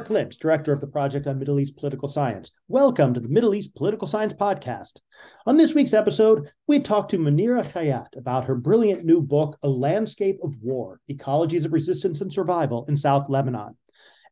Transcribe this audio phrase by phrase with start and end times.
[0.00, 2.52] Mark Lynch, Director of the Project on Middle East Political Science.
[2.68, 5.00] Welcome to the Middle East Political Science Podcast.
[5.44, 9.68] On this week's episode, we talk to Munira Khayat about her brilliant new book, A
[9.68, 13.76] Landscape of War Ecologies of Resistance and Survival in South Lebanon.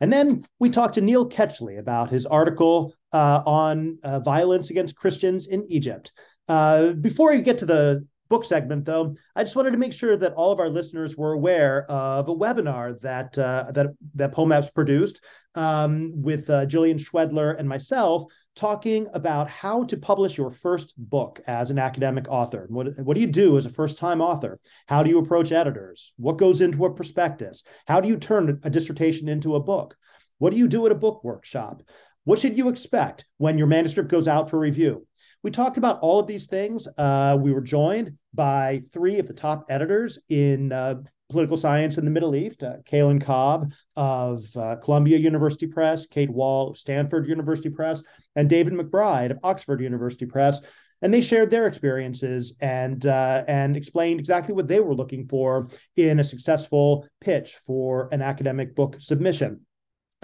[0.01, 4.97] And then we talked to Neil Ketchley about his article uh, on uh, violence against
[4.97, 6.13] Christians in Egypt.
[6.49, 10.17] Uh, before we get to the book segment, though, I just wanted to make sure
[10.17, 14.75] that all of our listeners were aware of a webinar that uh, that that POMEPS
[14.75, 15.21] produced
[15.55, 18.25] um, with uh, Jillian Schwedler and myself,
[18.55, 22.67] talking about how to publish your first book as an academic author.
[22.69, 24.59] What what do you do as a first time author?
[24.87, 26.13] How do you approach editors?
[26.17, 27.65] What goes into a prospectus?
[27.87, 29.97] How do you turn a dissertation into a book?
[30.39, 31.83] What do you do at a book workshop?
[32.25, 35.08] What should you expect when your manuscript goes out for review?
[35.43, 36.89] We talked about all of these things.
[36.99, 40.97] Uh, we were joined by three of the top editors in uh,
[41.29, 46.31] political science in the Middle East uh, Caelyn Cobb of uh, Columbia University Press, Kate
[46.31, 48.03] Wahl of Stanford University Press,
[48.35, 50.61] and David McBride of Oxford University Press.
[51.03, 55.69] And they shared their experiences and uh, and explained exactly what they were looking for
[55.95, 59.61] in a successful pitch for an academic book submission.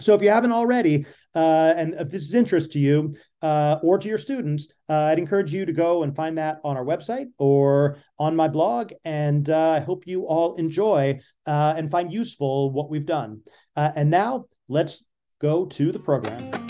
[0.00, 3.98] So if you haven't already, uh, and if this is interest to you uh, or
[3.98, 7.26] to your students, uh, I'd encourage you to go and find that on our website
[7.38, 8.92] or on my blog.
[9.04, 13.42] And uh, I hope you all enjoy uh, and find useful what we've done.
[13.76, 15.04] Uh, and now let's
[15.38, 16.63] go to the program.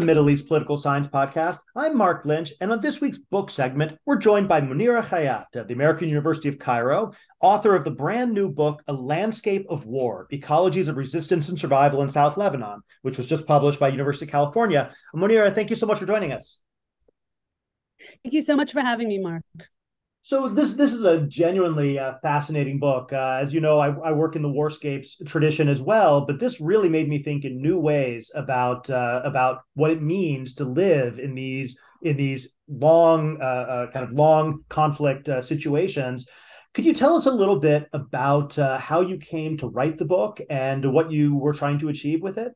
[0.00, 1.58] The Middle East Political Science Podcast.
[1.74, 5.66] I'm Mark Lynch, and on this week's book segment, we're joined by Munira Khayat of
[5.66, 10.28] the American University of Cairo, author of the brand new book, A Landscape of War
[10.32, 14.30] Ecologies of Resistance and Survival in South Lebanon, which was just published by University of
[14.30, 14.92] California.
[15.16, 16.60] Munira, thank you so much for joining us.
[18.22, 19.42] Thank you so much for having me, Mark.
[20.28, 23.14] So this this is a genuinely uh, fascinating book.
[23.14, 26.60] Uh, as you know, I, I, work in the warscapes tradition as well, but this
[26.60, 31.18] really made me think in new ways about uh, about what it means to live
[31.18, 36.28] in these in these long uh, uh, kind of long conflict uh, situations.
[36.74, 40.42] Could you tell us a little bit about how you came to write the book
[40.50, 42.52] and what you were trying to achieve with it?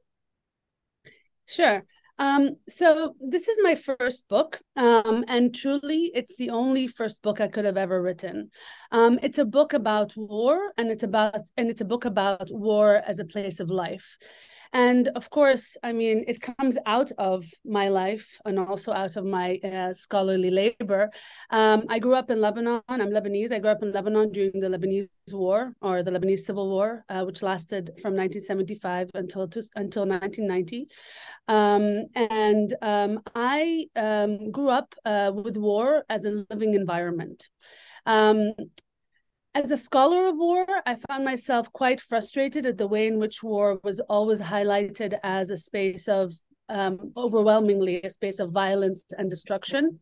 [1.46, 1.86] Sure.
[2.18, 7.40] Um, so this is my first book, um, and truly, it's the only first book
[7.40, 8.50] I could have ever written.
[8.92, 13.02] Um, it's a book about war, and it's about and it's a book about war
[13.06, 14.18] as a place of life.
[14.72, 19.24] And of course, I mean, it comes out of my life and also out of
[19.24, 21.10] my uh, scholarly labor.
[21.50, 22.80] Um, I grew up in Lebanon.
[22.88, 23.52] I'm Lebanese.
[23.52, 27.22] I grew up in Lebanon during the Lebanese War or the Lebanese Civil War, uh,
[27.24, 30.88] which lasted from 1975 until to, until 1990.
[31.48, 37.50] Um, and um, I um, grew up uh, with war as a living environment.
[39.54, 43.42] As a scholar of war, I found myself quite frustrated at the way in which
[43.42, 46.32] war was always highlighted as a space of
[46.70, 50.00] um, overwhelmingly a space of violence and destruction.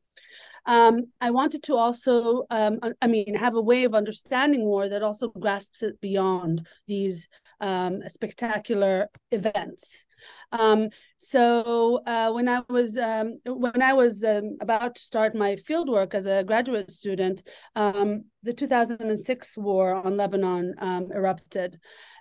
[0.67, 5.03] Um, I wanted to also, um, I mean, have a way of understanding war that
[5.03, 7.29] also grasps it beyond these
[7.61, 10.07] um, spectacular events.
[10.53, 10.89] Um,
[11.19, 16.15] so uh, when I was um, when I was um, about to start my fieldwork
[16.15, 17.43] as a graduate student,
[17.77, 21.79] um, the 2006 war on Lebanon um, erupted.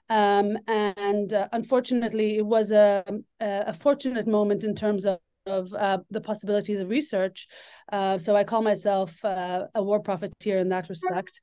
[0.10, 3.04] Um, and uh, unfortunately, it was a,
[3.40, 7.48] a fortunate moment in terms of of uh, the possibilities of research.
[7.92, 11.42] Uh, so I call myself uh, a war profiteer in that respect.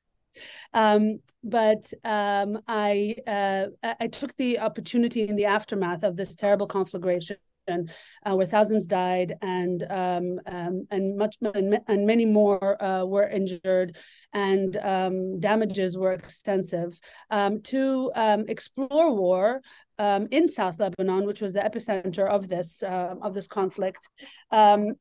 [0.74, 3.66] Um, but um, I uh,
[4.00, 7.36] I took the opportunity in the aftermath of this terrible conflagration.
[7.68, 13.28] Uh, where thousands died and um, um, and much and, and many more uh, were
[13.28, 13.96] injured
[14.32, 16.96] and um, damages were extensive
[17.32, 19.62] um, to um, explore war
[19.98, 24.08] um, in South Lebanon, which was the epicenter of this uh, of this conflict,
[24.52, 24.92] through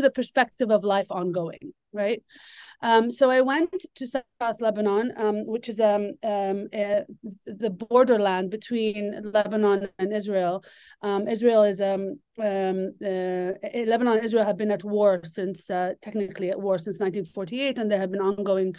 [0.00, 1.72] the perspective of life ongoing.
[1.94, 2.22] Right,
[2.84, 7.00] um, so I went to South Lebanon, um, which is um, uh,
[7.46, 10.62] the borderland between Lebanon and Israel.
[11.00, 13.52] Um, Israel is um, uh,
[13.90, 17.90] Lebanon and Israel have been at war since uh, technically at war since 1948, and
[17.90, 18.74] there have been ongoing,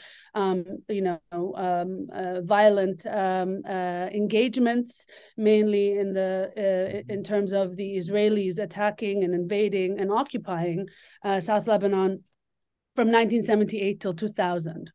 [0.89, 3.45] you know, uh, violent uh,
[4.13, 10.87] engagements, mainly in the in terms of the Israelis attacking and invading and occupying
[11.23, 12.23] uh, South Lebanon
[12.95, 14.91] from 1978 till 2000.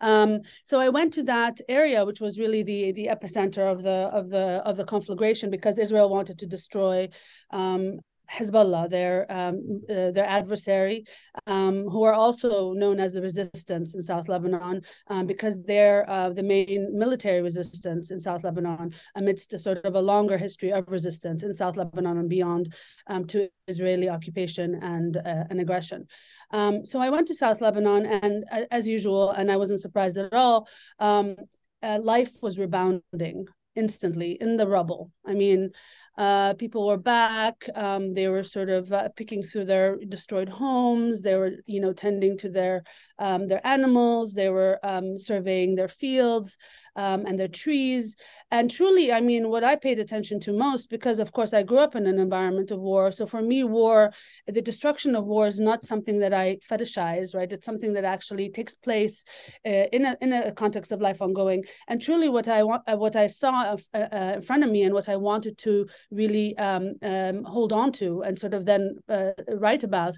[0.00, 4.10] Um, so I went to that area, which was really the the epicenter of the
[4.18, 7.08] of the of the conflagration, because Israel wanted to destroy
[7.50, 8.00] um,
[8.30, 11.04] Hezbollah, their um, uh, their adversary,
[11.46, 16.30] um, who are also known as the resistance in South Lebanon, um, because they're uh,
[16.30, 20.90] the main military resistance in South Lebanon amidst a sort of a longer history of
[20.90, 22.74] resistance in South Lebanon and beyond
[23.06, 26.06] um, to Israeli occupation and uh, and aggression.
[26.50, 30.32] Um, so I went to South Lebanon, and as usual, and I wasn't surprised at
[30.32, 30.68] all.
[30.98, 31.36] Um,
[31.82, 35.10] uh, life was rebounding instantly in the rubble.
[35.26, 35.70] I mean,
[36.16, 37.68] uh, people were back.
[37.74, 41.22] Um, they were sort of uh, picking through their destroyed homes.
[41.22, 42.84] They were, you know, tending to their
[43.18, 44.34] um, their animals.
[44.34, 46.56] They were um, surveying their fields
[46.96, 48.16] um, and the trees.
[48.50, 51.78] And truly, I mean, what I paid attention to most, because of course I grew
[51.78, 53.10] up in an environment of war.
[53.10, 54.12] So for me, war,
[54.46, 57.52] the destruction of war is not something that I fetishize, right?
[57.52, 59.24] It's something that actually takes place
[59.66, 61.64] uh, in a in a context of life ongoing.
[61.88, 64.82] And truly, what I want, uh, what I saw uh, uh, in front of me,
[64.82, 68.96] and what I wanted to really um, um, hold on to, and sort of then
[69.08, 70.16] uh, write about,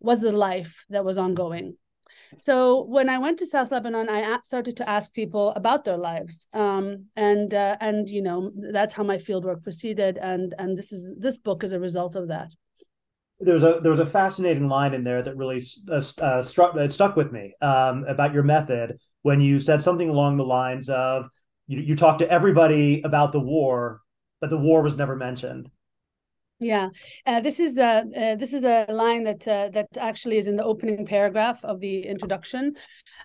[0.00, 1.76] was the life that was ongoing
[2.38, 6.46] so when I went to South Lebanon, I started to ask people about their lives,
[6.52, 11.14] um, and uh, and you know that's how my fieldwork proceeded, and and this is
[11.18, 12.54] this book is a result of that.
[13.40, 16.76] There was a there was a fascinating line in there that really uh, uh, struck
[16.76, 20.88] it stuck with me um, about your method when you said something along the lines
[20.88, 21.28] of
[21.66, 24.00] you you talked to everybody about the war,
[24.40, 25.70] but the war was never mentioned.
[26.60, 26.88] Yeah,
[27.24, 30.56] uh, this is a uh, this is a line that uh, that actually is in
[30.56, 32.74] the opening paragraph of the introduction,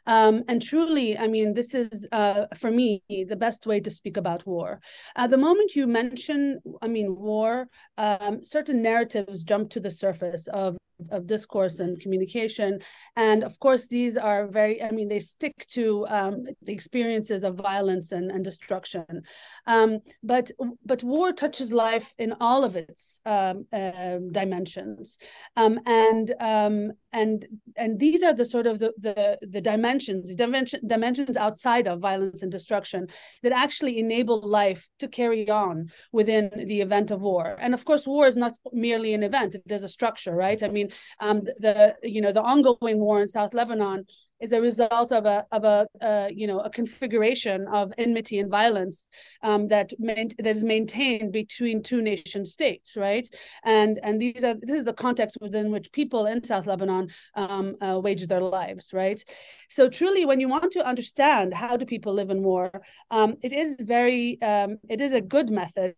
[0.08, 4.18] um, and truly, I mean, this is uh, for me the best way to speak
[4.18, 4.82] about war.
[5.30, 10.78] The moment you mention, I mean, war, um, certain narratives jump to the surface of
[11.12, 12.80] of discourse and communication.
[13.16, 17.56] And of course these are very i mean they stick to um, the experiences of
[17.56, 19.24] violence and, and destruction.
[19.68, 20.52] Um, but
[20.86, 25.18] but war touches life in all of its um, uh, dimensions.
[25.56, 30.80] Um, and um, and and these are the sort of the the, the dimensions dimension,
[30.88, 33.08] dimensions outside of violence and destruction
[33.44, 37.56] that actually enable life to carry on within the event of war.
[37.60, 40.62] And of course war is not merely an event it is a structure right?
[40.64, 40.90] I mean
[41.20, 44.06] um, the you know the ongoing war in South Lebanon
[44.44, 48.52] is a result of a of a uh, you know a configuration of enmity and
[48.52, 49.08] violence
[49.42, 53.28] um, that main, that is maintained between two nation states, right?
[53.64, 57.76] And and these are this is the context within which people in South Lebanon um,
[57.82, 59.24] uh, wage their lives, right?
[59.70, 62.72] So truly, when you want to understand how do people live in war,
[63.12, 65.96] um, it is very um, it is a good method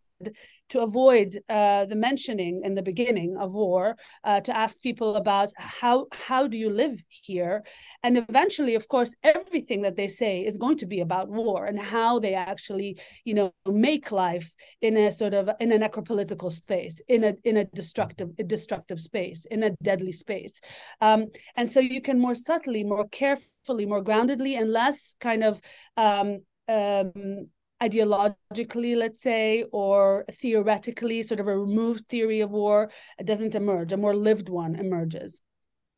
[0.69, 5.51] to avoid uh, the mentioning in the beginning of war, uh, to ask people about
[5.57, 7.63] how how do you live here,
[8.03, 11.79] and eventually, of course, everything that they say is going to be about war and
[11.79, 17.01] how they actually, you know, make life in a sort of in a necropolitical space,
[17.07, 20.59] in a in a destructive a destructive space, in a deadly space,
[21.01, 25.62] um, and so you can more subtly, more carefully, more groundedly, and less kind of
[25.97, 27.47] um, um,
[27.81, 32.92] ideologically, let's say, or theoretically, sort of a removed theory of war
[33.24, 35.42] doesn't emerge, a more lived one emerges.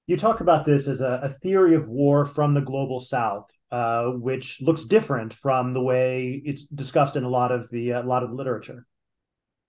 [0.08, 4.06] You talk about this as a, a theory of war from the global south, uh,
[4.06, 8.06] which looks different from the way it's discussed in a lot of the uh, a
[8.06, 8.86] lot of the literature.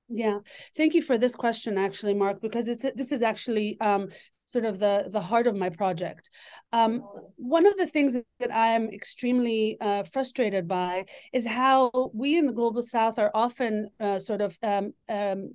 [0.09, 0.39] Yeah,
[0.77, 4.09] thank you for this question, actually, Mark, because it's this is actually um,
[4.49, 6.31] sort of the the heart of my project.
[6.73, 7.03] Um,
[7.37, 12.47] one of the things that I am extremely uh, frustrated by is how we in
[12.47, 15.55] the global South are often uh, sort of um, um,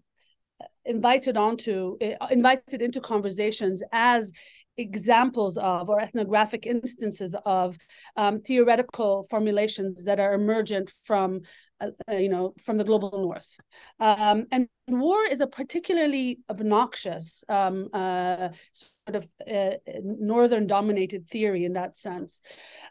[0.86, 4.32] invited onto uh, invited into conversations as
[4.78, 7.78] examples of or ethnographic instances of
[8.18, 11.42] um, theoretical formulations that are emergent from
[11.82, 13.58] uh, uh, you know from the global north.
[14.00, 21.66] Um, and war is a particularly obnoxious um, uh, sort of uh, northern dominated theory
[21.66, 22.42] in that sense.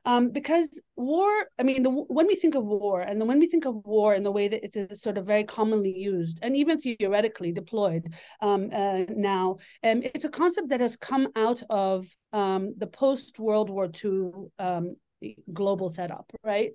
[0.05, 3.47] Um, because war i mean the, when we think of war and then when we
[3.47, 6.81] think of war in the way that it's sort of very commonly used and even
[6.81, 12.75] theoretically deployed um, uh, now um, it's a concept that has come out of um,
[12.79, 14.95] the post world war ii
[15.53, 16.71] global setup, right?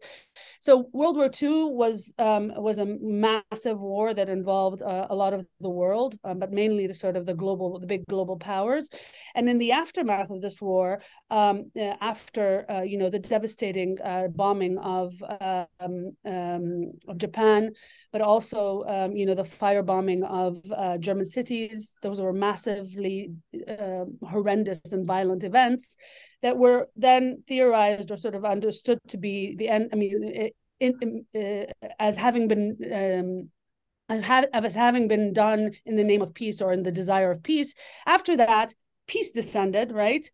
[0.60, 5.34] So World War II was um, was a massive war that involved uh, a lot
[5.34, 8.90] of the world, um, but mainly the sort of the global, the big global powers.
[9.36, 13.98] And in the aftermath of this war, um, uh, after uh, you know the devastating
[14.04, 15.14] uh, bombing of
[15.80, 17.72] um, um, of Japan,
[18.12, 23.32] but also um, you know the firebombing of uh, German cities, those were massively
[23.68, 25.98] uh, horrendous and violent events
[26.42, 29.90] that were then theorized or sort of understood to be the end.
[29.92, 33.50] I mean, in, uh, as having been um,
[34.10, 37.76] as having been done in the name of peace or in the desire of peace.
[38.06, 38.74] After that,
[39.08, 40.30] peace descended, right?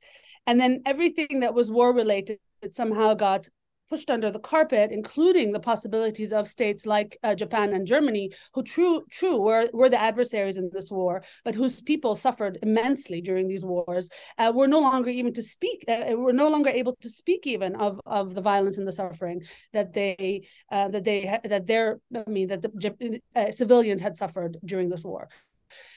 [0.45, 2.39] And then everything that was war related
[2.71, 3.47] somehow got
[3.89, 8.63] pushed under the carpet, including the possibilities of states like uh, Japan and Germany, who
[8.63, 13.47] true true were were the adversaries in this war, but whose people suffered immensely during
[13.47, 14.09] these wars.
[14.37, 15.85] Uh, were no longer even to speak.
[15.87, 19.41] Uh, were no longer able to speak even of of the violence and the suffering
[19.73, 24.57] that they uh, that they that their I mean that the uh, civilians had suffered
[24.65, 25.29] during this war.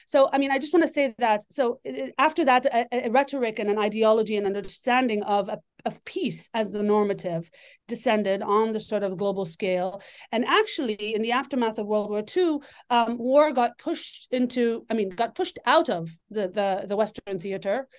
[0.07, 1.43] So, I mean, I just want to say that.
[1.51, 1.81] So,
[2.17, 6.71] after that, a, a rhetoric and an ideology and understanding of a, of peace as
[6.71, 7.51] the normative
[7.89, 10.01] descended on the sort of global scale.
[10.31, 12.59] And actually, in the aftermath of World War II,
[12.89, 17.39] um, war got pushed into, I mean, got pushed out of the the, the Western
[17.41, 17.89] theater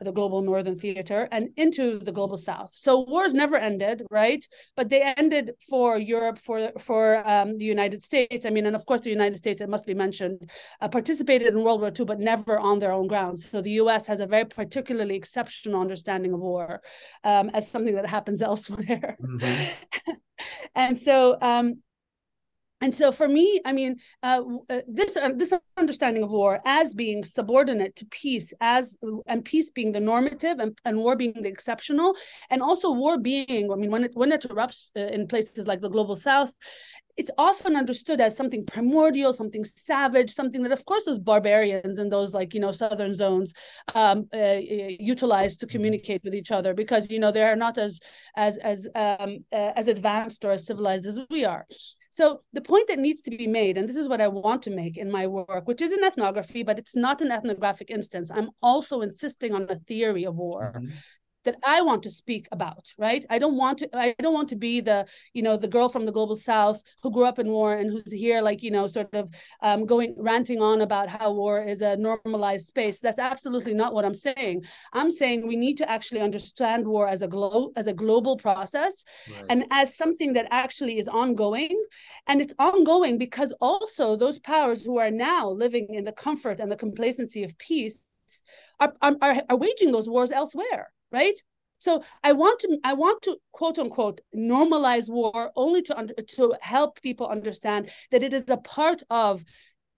[0.00, 2.72] the global northern theater and into the global south.
[2.74, 4.46] So wars never ended right?
[4.76, 8.44] But they ended for europe for for um, the united states.
[8.46, 10.50] I mean and of course the united states it must be mentioned
[10.80, 13.48] uh, participated in world war ii but never on their own grounds.
[13.48, 16.82] So the us has a very particularly exceptional understanding of war
[17.24, 19.16] um, as something that happens elsewhere.
[19.22, 20.12] Mm-hmm.
[20.74, 21.82] and so um,
[22.80, 26.94] and so for me i mean uh, uh, this uh, this understanding of war as
[26.94, 31.48] being subordinate to peace as and peace being the normative and, and war being the
[31.48, 32.14] exceptional
[32.50, 35.80] and also war being i mean when it when it erupts uh, in places like
[35.80, 36.52] the global south
[37.16, 42.12] it's often understood as something primordial, something savage, something that, of course, those barbarians and
[42.12, 43.54] those like you know southern zones
[43.94, 44.60] um, uh, uh
[45.00, 48.00] utilize to communicate with each other because you know they are not as
[48.36, 51.66] as as um, uh, as advanced or as civilized as we are.
[52.10, 54.70] So the point that needs to be made, and this is what I want to
[54.70, 58.30] make in my work, which is an ethnography, but it's not an ethnographic instance.
[58.30, 60.74] I'm also insisting on a theory of war.
[60.76, 60.96] Mm-hmm
[61.46, 63.24] that I want to speak about, right?
[63.30, 66.04] I don't want to I don't want to be the, you know, the girl from
[66.04, 69.14] the global south who grew up in war and who's here like, you know, sort
[69.14, 69.30] of
[69.62, 73.00] um, going ranting on about how war is a normalized space.
[73.00, 74.64] That's absolutely not what I'm saying.
[74.92, 79.04] I'm saying we need to actually understand war as a glo- as a global process
[79.30, 79.44] right.
[79.48, 81.76] and as something that actually is ongoing.
[82.26, 86.70] And it's ongoing because also those powers who are now living in the comfort and
[86.70, 88.04] the complacency of peace
[88.80, 91.36] are, are, are waging those wars elsewhere right?
[91.78, 96.54] So I want to I want to quote unquote normalize war only to under, to
[96.60, 99.44] help people understand that it is a part of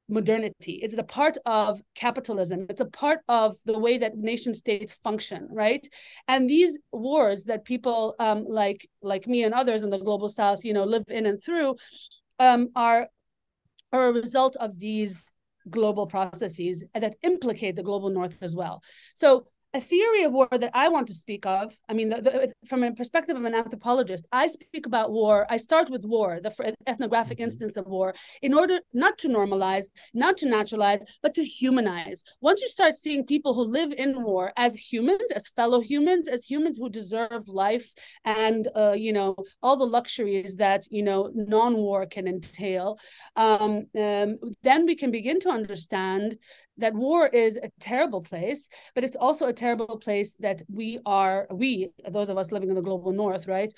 [0.08, 0.80] modernity.
[0.82, 2.66] It's a part of capitalism.
[2.70, 5.86] It's a part of the way that nation states function right?
[6.26, 10.64] And these wars that people um, like like me and others in the global south
[10.64, 11.76] you know live in and through
[12.38, 13.08] um, are
[13.92, 15.30] are a result of these
[15.70, 18.82] global processes that implicate the global north as well.
[19.14, 22.52] So a theory of war that I want to speak of, I mean, the, the,
[22.66, 25.46] from a perspective of an anthropologist, I speak about war.
[25.50, 27.44] I start with war, the ethnographic mm-hmm.
[27.44, 29.84] instance of war, in order not to normalize,
[30.14, 32.24] not to naturalize, but to humanize.
[32.40, 36.44] Once you start seeing people who live in war as humans, as fellow humans, as
[36.44, 37.92] humans who deserve life
[38.24, 42.98] and, uh, you know, all the luxuries that, you know, non war can entail,
[43.36, 46.38] um, um, then we can begin to understand
[46.78, 51.46] that war is a terrible place, but it's also a terrible place that we are,
[51.50, 53.72] we, those of us living in the global north, right,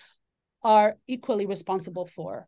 [0.63, 2.47] are equally responsible for.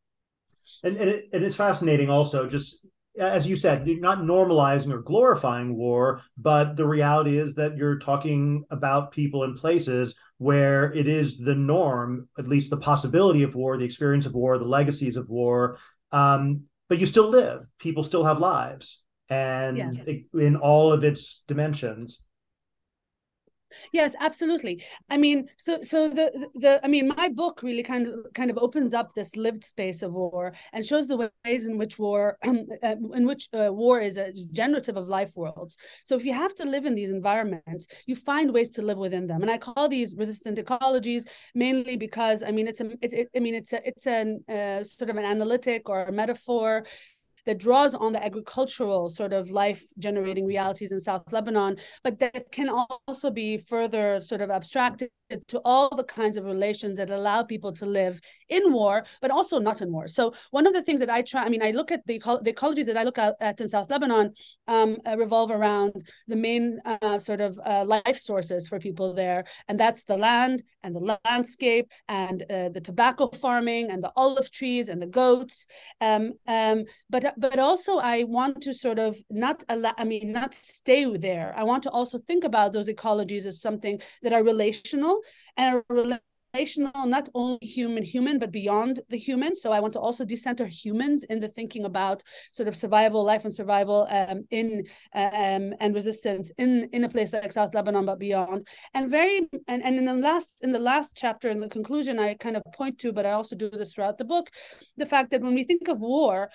[0.84, 2.86] And, and, it, and it's fascinating also, just
[3.18, 8.64] as you said, not normalizing or glorifying war, but the reality is that you're talking
[8.70, 13.76] about people and places where it is the norm, at least the possibility of war,
[13.76, 15.78] the experience of war, the legacies of war.
[16.10, 17.60] Um, but you still live.
[17.78, 19.98] People still have lives and yes.
[20.34, 22.22] in all of its dimensions.
[23.92, 24.82] Yes absolutely.
[25.10, 28.58] I mean so so the the i mean my book really kind of kind of
[28.58, 32.96] opens up this lived space of war and shows the ways in which war uh,
[33.14, 35.76] in which uh, war is a generative of life worlds.
[36.04, 39.26] So if you have to live in these environments you find ways to live within
[39.26, 39.42] them.
[39.42, 41.24] And i call these resistant ecologies
[41.54, 44.84] mainly because i mean it's a it, it, i mean it's a it's a uh,
[44.84, 46.84] sort of an analytic or a metaphor
[47.46, 52.50] that draws on the agricultural sort of life generating realities in South Lebanon, but that
[52.52, 55.10] can also be further sort of abstracted
[55.48, 59.58] to all the kinds of relations that allow people to live in war, but also
[59.58, 60.06] not in war.
[60.06, 62.52] So one of the things that I try, I mean, I look at the, the
[62.52, 64.34] ecologies that I look at, at in South Lebanon
[64.68, 65.92] um, uh, revolve around
[66.28, 70.62] the main uh, sort of uh, life sources for people there, and that's the land
[70.82, 75.66] and the landscape and uh, the tobacco farming and the olive trees and the goats.
[76.00, 80.54] Um, um, but but also I want to sort of not allow, I mean, not
[80.54, 81.54] stay there.
[81.56, 85.20] I want to also think about those ecologies as something that are relational
[85.56, 86.20] and are
[86.54, 89.56] relational, not only human, human, but beyond the human.
[89.56, 93.44] So I want to also decenter humans in the thinking about sort of survival, life
[93.44, 98.18] and survival um, in um, and resistance in in a place like South Lebanon, but
[98.18, 98.66] beyond.
[98.94, 102.34] And very and, and in the last in the last chapter in the conclusion, I
[102.34, 104.50] kind of point to, but I also do this throughout the book,
[104.96, 106.50] the fact that when we think of war,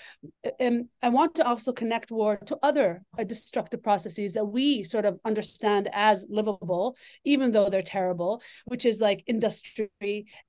[0.61, 5.05] um, I want to also connect war to other uh, destructive processes that we sort
[5.05, 9.86] of understand as livable, even though they're terrible, which is like industry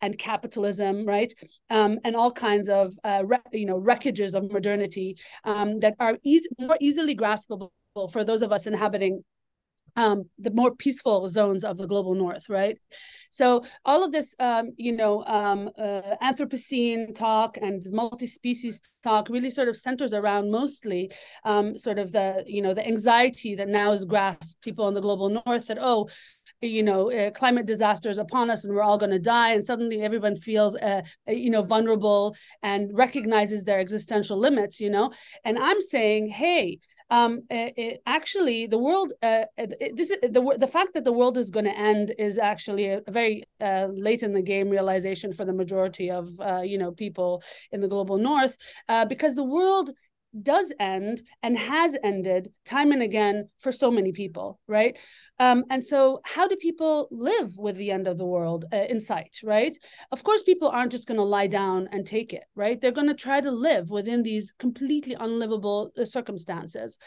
[0.01, 1.33] and capitalism, right?
[1.71, 6.17] Um, and all kinds of uh, re- you know wreckages of modernity um, that are
[6.59, 7.71] more easily graspable
[8.13, 9.25] for those of us inhabiting
[9.99, 12.79] um, the more peaceful zones of the global north, right?
[13.31, 19.51] So all of this, um, you know, um, uh, Anthropocene talk and multi-species talk really
[19.51, 21.11] sort of centers around mostly
[21.45, 25.01] um, sort of the, you know, the anxiety that now is grasped people in the
[25.01, 26.09] global north that oh,
[26.61, 30.01] you know uh, climate disasters upon us and we're all going to die and suddenly
[30.03, 35.13] everyone feels uh, uh, you know vulnerable and recognizes their existential limits you know
[35.45, 36.79] and i'm saying hey
[37.11, 41.13] um, it, it, actually the world uh, it, this is the the fact that the
[41.13, 44.69] world is going to end is actually a, a very uh, late in the game
[44.69, 48.57] realization for the majority of uh, you know people in the global north
[48.89, 49.91] uh, because the world
[50.43, 54.97] does end and has ended time and again for so many people right
[55.41, 58.99] um, and so, how do people live with the end of the world uh, in
[58.99, 59.77] sight, right?
[60.11, 62.81] Of course, people aren't just going to lie down and take it, right?
[62.81, 66.99] They're going to try to live within these completely unlivable uh, circumstances.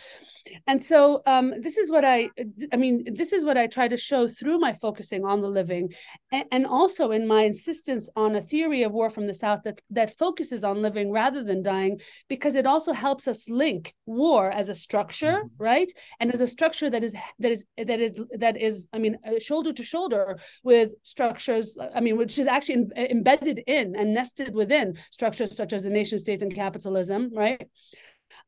[0.66, 2.30] And so, um, this is what I,
[2.72, 5.90] I mean, this is what I try to show through my focusing on the living,
[6.32, 9.82] and, and also in my insistence on a theory of war from the South that
[9.90, 14.70] that focuses on living rather than dying, because it also helps us link war as
[14.70, 15.64] a structure, mm-hmm.
[15.64, 19.18] right, and as a structure that is that is that is that is, I mean,
[19.26, 24.14] uh, shoulder to shoulder with structures, I mean, which is actually in, embedded in and
[24.14, 27.68] nested within structures such as the nation state and capitalism, right?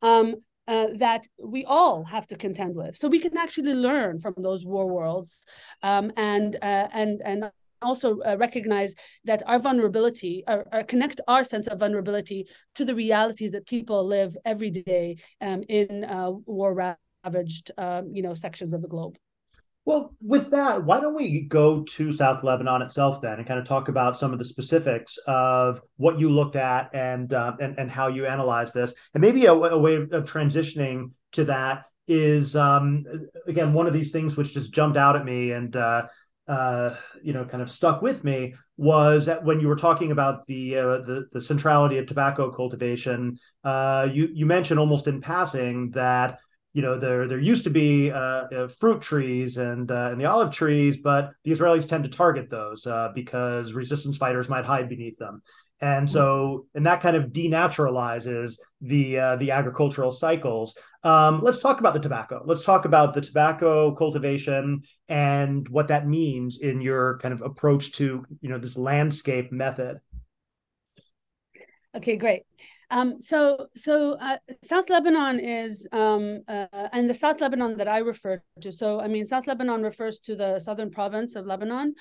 [0.02, 0.36] Um,
[0.68, 2.96] uh, that we all have to contend with.
[2.96, 5.46] So we can actually learn from those war worlds
[5.82, 8.96] um, and uh, and and also uh, recognize
[9.26, 14.06] that our vulnerability or, or, connect our sense of vulnerability to the realities that people
[14.06, 16.74] live every day um, in uh, war
[17.26, 19.18] ravaged um, you know sections of the globe.
[19.86, 23.68] Well, with that, why don't we go to South Lebanon itself then, and kind of
[23.68, 27.92] talk about some of the specifics of what you looked at and uh, and and
[27.92, 33.04] how you analyzed this, and maybe a, a way of transitioning to that is um,
[33.48, 36.08] again one of these things which just jumped out at me and uh,
[36.48, 40.48] uh, you know kind of stuck with me was that when you were talking about
[40.48, 45.92] the uh, the, the centrality of tobacco cultivation, uh, you you mentioned almost in passing
[45.92, 46.40] that
[46.74, 50.26] you know there there used to be uh, uh, fruit trees and uh, and the
[50.26, 54.90] olive trees, but the Israelis tend to target those uh, because resistance fighters might hide
[54.90, 55.44] beneath them,
[55.82, 60.76] and so and that kind of denaturalizes the uh, the agricultural cycles.
[61.04, 62.42] Um, let's talk about the tobacco.
[62.44, 67.92] Let's talk about the tobacco cultivation and what that means in your kind of approach
[67.94, 70.00] to you know this landscape method.
[71.96, 72.44] Okay, great.
[72.94, 77.98] Um, so, so uh, South Lebanon is, um, uh, and the South Lebanon that I
[77.98, 78.72] refer to.
[78.72, 81.96] So, I mean, South Lebanon refers to the southern province of Lebanon,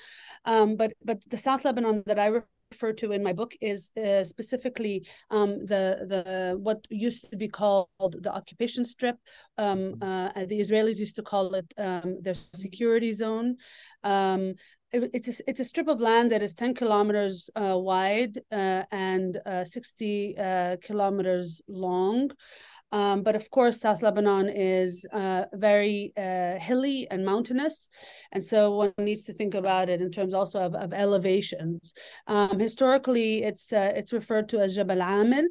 [0.45, 4.23] um, but but the South Lebanon that I refer to in my book is uh,
[4.23, 6.23] specifically um, the the
[6.59, 9.17] what used to be called the occupation strip.
[9.57, 13.57] Um, uh, the Israelis used to call it um, their security zone.
[14.03, 14.53] Um,
[14.93, 19.37] it's a, it's a strip of land that is 10 kilometers uh, wide uh, and
[19.45, 22.31] uh, 60 uh, kilometers long.
[22.91, 27.89] Um, but of course, South Lebanon is uh, very uh, hilly and mountainous.
[28.31, 31.95] And so one needs to think about it in terms also of, of elevations.
[32.27, 35.45] Um, historically, it's it's referred to as Jabal Amil,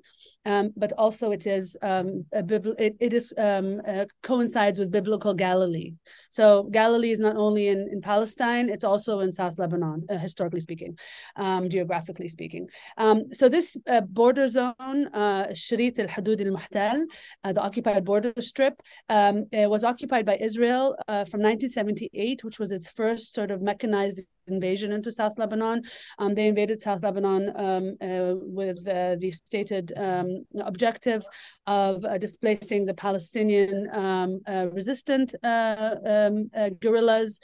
[0.44, 4.90] um, but also it is um, a bibl- it, it is um, uh, coincides with
[4.90, 5.94] biblical Galilee.
[6.31, 10.61] So Galilee is not only in, in Palestine; it's also in South Lebanon, uh, historically
[10.61, 10.98] speaking,
[11.37, 12.68] um, geographically speaking.
[12.98, 14.74] Um, so this uh, border zone,
[15.14, 17.05] uh, Sharit al Hudud al Muhtal,
[17.44, 22.72] uh, the occupied border strip, um, was occupied by Israel uh, from 1978, which was
[22.72, 25.83] its first sort of mechanized invasion into South Lebanon.
[26.18, 31.24] Um, they invaded South Lebanon um, uh, with uh, the stated um, objective
[31.66, 37.40] of uh, displacing the Palestinian um, uh, resistant uh, um, uh, guerrillas.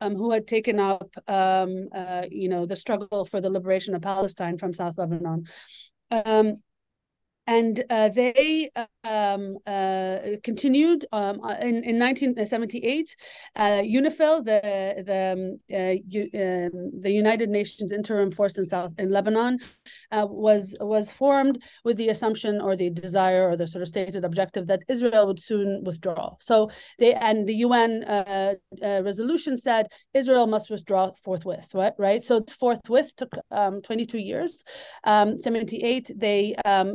[0.00, 4.72] Um, who had taken up, you know, the struggle for the liberation of Palestine from
[4.72, 5.46] South Lebanon.
[7.46, 8.70] And uh, they
[9.04, 13.16] um, uh, continued um, uh, in, in 1978.
[13.56, 15.94] Uh, UNIFIL, the the um, uh,
[16.40, 19.58] um, the United Nations Interim Force in South in Lebanon,
[20.12, 24.24] uh, was was formed with the assumption or the desire or the sort of stated
[24.24, 26.36] objective that Israel would soon withdraw.
[26.40, 28.04] So they and the UN
[28.82, 31.74] resolution said Israel must withdraw forthwith.
[31.74, 32.24] Right, right.
[32.24, 34.62] So it's forthwith took um, 22 years.
[35.04, 36.54] Um, 78, they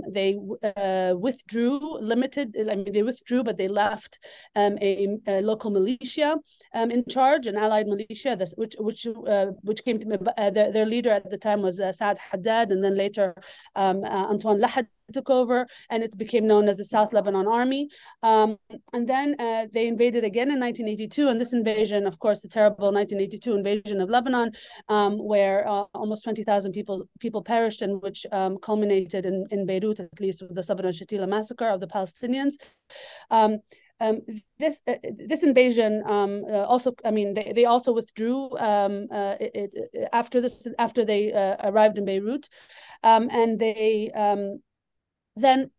[0.09, 0.36] they
[0.75, 2.55] uh, withdrew, limited.
[2.59, 4.19] I mean, they withdrew, but they left
[4.55, 6.35] um, a, a, local militia
[6.73, 10.71] um, in charge, an allied militia, this, which which uh, which came to uh, their,
[10.71, 13.35] their leader at the time was uh, Saad Haddad, and then later
[13.75, 17.89] um, uh, Antoine Lahad took over and it became known as the South Lebanon Army.
[18.23, 18.57] Um,
[18.93, 21.27] and then uh, they invaded again in 1982.
[21.27, 24.51] And this invasion, of course, the terrible 1982 invasion of Lebanon,
[24.89, 29.99] um, where uh, almost 20,000 people people perished and which um, culminated in, in Beirut,
[29.99, 32.53] at least with the Sabra and Shatila massacre of the Palestinians.
[33.31, 33.59] Um,
[33.99, 34.21] um,
[34.59, 39.35] this uh, this invasion um, uh, also, I mean, they, they also withdrew um, uh,
[39.39, 42.47] it, it, after this after they uh, arrived in Beirut,
[43.03, 44.61] um, and they um,
[45.39, 45.71] then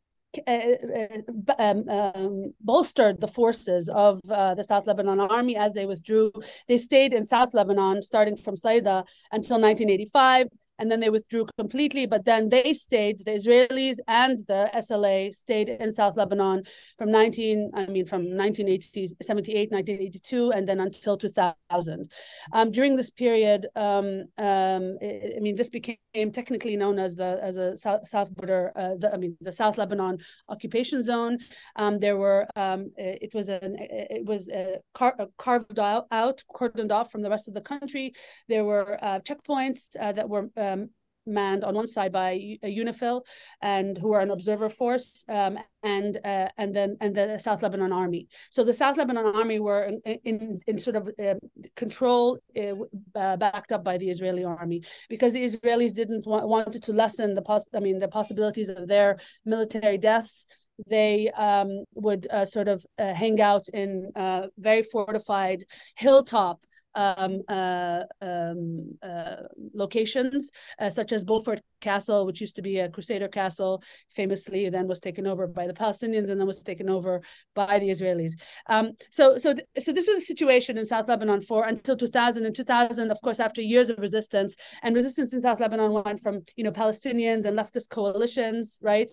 [0.47, 5.87] uh, uh, um, um, bolstered the forces of uh, the South Lebanon army as they
[5.87, 6.33] withdrew.
[6.68, 12.06] They stayed in South Lebanon starting from Saida until 1985 and then they withdrew completely.
[12.06, 16.62] But then they stayed, the Israelis and the SLA stayed in South Lebanon
[16.96, 22.10] from 19, I mean, from 1978, 1982, and then until 2000.
[22.52, 27.38] Um, during this period, um, um, it, I mean, this became technically known as the
[27.42, 31.38] as a South, South border, uh, the, I mean, the South Lebanon occupation zone.
[31.76, 36.92] Um, there were, um, it was an, it was uh, car, carved out, out, cordoned
[36.92, 38.12] off from the rest of the country.
[38.48, 40.90] There were uh, checkpoints uh, that were uh, um,
[41.28, 43.22] manned on one side by UNIFIL
[43.62, 47.92] and who are an observer force um, and uh, and then and the South Lebanon
[47.92, 48.26] Army.
[48.50, 51.35] So the South Lebanon Army were in in, in sort of uh,
[51.76, 56.92] control uh, backed up by the Israeli army because the Israelis didn't want wanted to
[56.92, 60.46] lessen the pos- I mean the possibilities of their military deaths
[60.87, 65.64] they um, would uh, sort of uh, hang out in uh, very fortified
[65.96, 66.61] hilltop
[66.94, 69.37] um, uh, um, uh,
[69.74, 74.88] locations, uh, such as Beaufort Castle, which used to be a Crusader castle, famously then
[74.88, 77.20] was taken over by the Palestinians and then was taken over
[77.55, 78.33] by the Israelis.
[78.68, 82.44] Um, so, so, th- so this was a situation in South Lebanon for until 2000.
[82.44, 86.42] In 2000, of course, after years of resistance, and resistance in South Lebanon went from
[86.57, 89.11] you know Palestinians and leftist coalitions, right,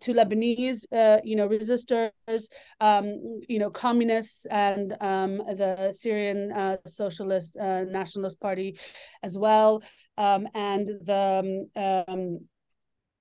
[0.00, 2.48] to Lebanese, uh, you know, resistors,
[2.80, 6.76] um, you know, communists and um, the Syrian uh,
[7.08, 8.78] Socialist uh, Nationalist Party
[9.22, 9.82] as well.
[10.16, 12.40] Um, and the um, um,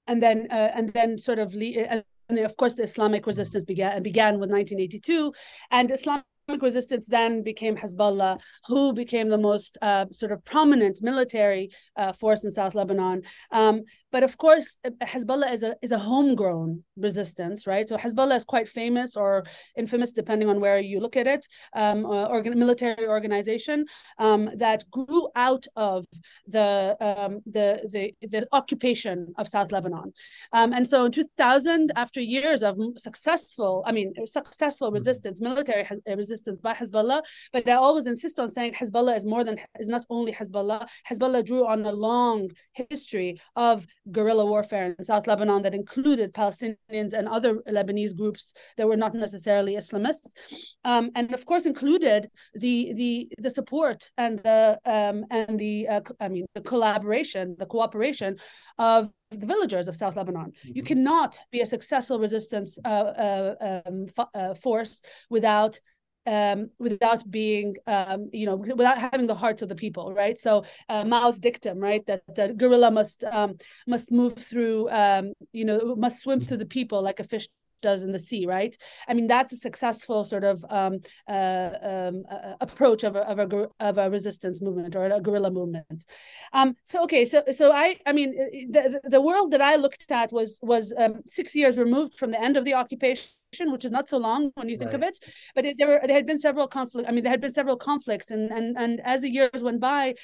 [0.08, 4.04] and then uh, and then sort of le- and of course the Islamic resistance began
[4.04, 5.34] began with 1982,
[5.72, 6.26] and Islamic
[6.62, 12.46] resistance then became Hezbollah, who became the most uh, sort of prominent military uh, force
[12.46, 13.24] in South Lebanon.
[13.52, 17.88] Um, but of course, Hezbollah is a is a homegrown resistance, right?
[17.90, 19.44] So Hezbollah is quite famous or
[19.76, 23.86] infamous, depending on where you look at it, um, uh, organ- military organization
[24.18, 26.06] um, that grew out of
[26.48, 30.14] the, um, the the the occupation of South Lebanon.
[30.54, 34.94] Um, and so in 2000, after years of successful, I mean, successful mm-hmm.
[34.94, 37.22] resistance, military resistance by Hezbollah,
[37.54, 40.88] but I always insist on saying Hezbollah is more than is not only Hezbollah.
[41.10, 47.14] Hezbollah drew on a long history of guerrilla warfare in South Lebanon that included Palestinians
[47.14, 50.32] and other Lebanese groups that were not necessarily Islamists,
[50.84, 56.02] um, and of course included the the the support and the um, and the uh,
[56.20, 58.38] I mean the collaboration, the cooperation
[58.78, 60.52] of the villagers of South Lebanon.
[60.52, 60.72] Mm-hmm.
[60.76, 65.80] You cannot be a successful resistance uh, uh, um, uh, force without
[66.28, 70.38] um, without being, um, you know, without having the hearts of the people, right?
[70.38, 75.66] So uh, Mao's dictum, right, that the guerrilla must um, must move through, um, you
[75.66, 77.48] know, must swim through the people like a fish
[77.82, 78.76] does in the sea, right?
[79.08, 83.40] I mean, that's a successful sort of um, uh, um, uh, approach of a, of
[83.40, 86.06] a of a resistance movement or a guerrilla movement.
[86.54, 88.32] Um, so okay, so so I I mean,
[88.72, 92.42] the the world that I looked at was was um, six years removed from the
[92.42, 93.30] end of the occupation
[93.60, 95.02] which is not so long when you think right.
[95.02, 95.20] of it.
[95.56, 97.08] But it, there were there had been several conflicts.
[97.08, 100.16] I mean, there had been several conflicts, and and and as the years went by,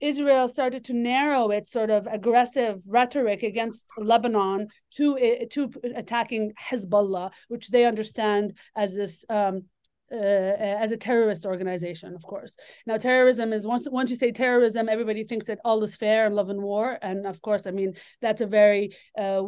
[0.00, 7.32] Israel started to narrow its sort of aggressive rhetoric against Lebanon to to attacking Hezbollah,
[7.48, 9.64] which they understand as this um,
[10.12, 12.56] uh, as a terrorist organization, of course.
[12.86, 16.36] Now, terrorism is once once you say terrorism, everybody thinks that all is fair and
[16.36, 19.42] love and war, and of course, I mean that's a very uh,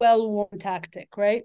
[0.00, 1.44] well-worn tactic, right?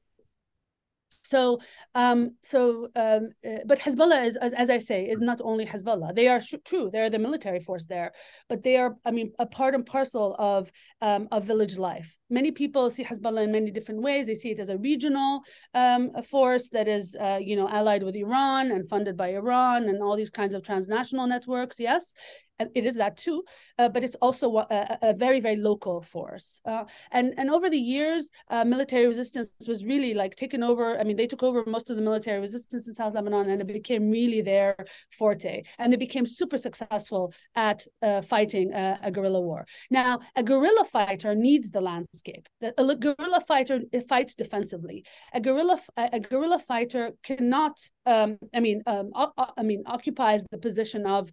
[1.10, 1.60] So,
[1.96, 6.16] um, so, um, uh, but Hezbollah is, as, as, I say, is not only Hezbollah.
[6.16, 8.12] They are true; they're the military force there,
[8.50, 12.16] but they are, I mean, a part and parcel of um, of village life.
[12.30, 14.28] Many people see Hezbollah in many different ways.
[14.28, 15.42] They see it as a regional
[15.74, 19.90] um, a force that is, uh, you know, allied with Iran and funded by Iran
[19.90, 21.80] and all these kinds of transnational networks.
[21.80, 22.14] Yes,
[22.60, 23.44] it is that too,
[23.78, 26.62] uh, but it's also a, a, very very local force.
[26.66, 31.00] Uh, and and over the years, uh, military resistance was really like taken over.
[31.00, 33.68] I mean, they took over most of the military resistance in South Lebanon, and it
[33.68, 34.76] became really their
[35.12, 35.64] forte.
[35.78, 39.66] And they became super successful at uh, fighting a, a, guerrilla war.
[39.90, 42.48] Now, a guerrilla fighter needs the landscape.
[42.62, 45.06] A guerrilla fighter fights defensively.
[45.34, 47.78] A guerrilla a guerrilla fighter cannot.
[48.06, 49.12] Um, I mean, um,
[49.58, 51.30] I mean, occupies the position of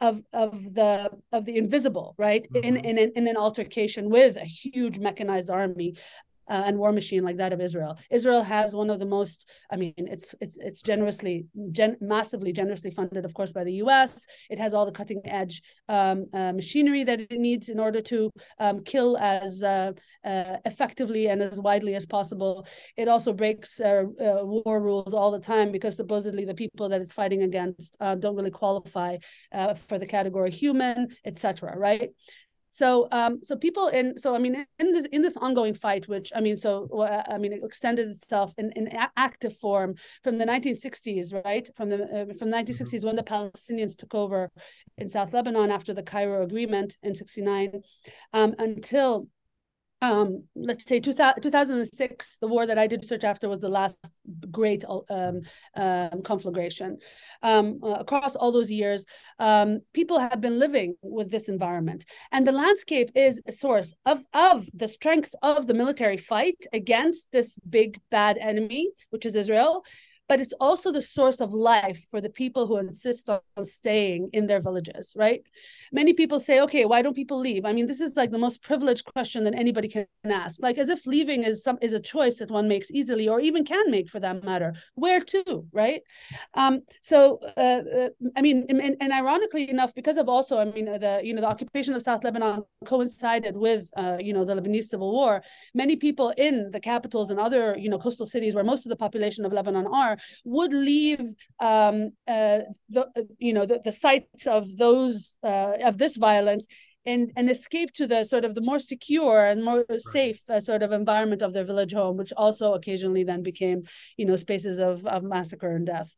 [0.00, 2.64] of of the of the invisible right mm-hmm.
[2.64, 5.94] in, in in an altercation with a huge mechanized army
[6.48, 7.98] uh, and war machine like that of Israel.
[8.10, 12.90] Israel has one of the most, I mean, it's it's it's generously, gen- massively generously
[12.90, 14.26] funded, of course, by the U.S.
[14.50, 18.30] It has all the cutting edge um, uh, machinery that it needs in order to
[18.58, 19.92] um, kill as uh,
[20.24, 22.66] uh effectively and as widely as possible.
[22.96, 27.00] It also breaks uh, uh, war rules all the time because supposedly the people that
[27.00, 29.16] it's fighting against don't really qualify
[29.88, 31.76] for the category human, etc.
[31.76, 32.10] Right?
[32.70, 36.32] So, um, so people in, so I mean, in this in this ongoing fight, which
[36.34, 40.44] I mean, so uh, I mean, it extended itself in, in active form from the
[40.44, 41.68] 1960s, right?
[41.76, 43.06] From the uh, from the 1960s mm-hmm.
[43.06, 44.50] when the Palestinians took over
[44.98, 47.82] in South Lebanon after the Cairo Agreement in '69,
[48.32, 49.28] um, until
[50.00, 53.98] um, let's say 2000, 2006, the war that I did search after was the last
[54.50, 55.40] great um,
[55.74, 56.98] um, conflagration.
[57.42, 59.06] Um, uh, across all those years,
[59.38, 62.04] um, people have been living with this environment.
[62.30, 67.32] And the landscape is a source of, of the strength of the military fight against
[67.32, 69.84] this big bad enemy, which is Israel,
[70.28, 74.46] but it's also the source of life for the people who insist on staying in
[74.46, 75.42] their villages, right?
[75.90, 77.64] Many people say, okay, why don't people leave?
[77.64, 80.90] I mean, this is like the most privileged question that anybody can ask, like as
[80.90, 84.10] if leaving is some is a choice that one makes easily or even can make
[84.10, 84.74] for that matter.
[84.94, 86.02] Where to, right?
[86.54, 90.84] Um, so, uh, uh, I mean, and, and, ironically enough, because of also, I mean,
[90.84, 94.84] the you know the occupation of South Lebanon coincided with uh, you know the Lebanese
[94.84, 95.42] civil war.
[95.74, 98.96] Many people in the capitals and other you know coastal cities where most of the
[98.96, 103.06] population of Lebanon are would leave um, uh, the
[103.38, 106.66] you know the, the sites of those uh, of this violence
[107.06, 110.82] and and escape to the sort of the more secure and more safe uh, sort
[110.82, 113.82] of environment of their village home, which also occasionally then became
[114.16, 116.14] you know spaces of of massacre and death.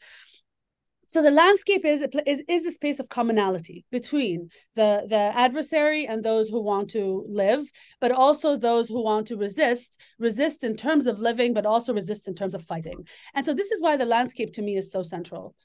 [1.13, 6.23] So the landscape is is is a space of commonality between the the adversary and
[6.23, 7.69] those who want to live,
[8.01, 12.29] but also those who want to resist, resist in terms of living, but also resist
[12.29, 13.09] in terms of fighting.
[13.35, 15.57] And so this is why the landscape to me is so central.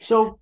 [0.00, 0.40] So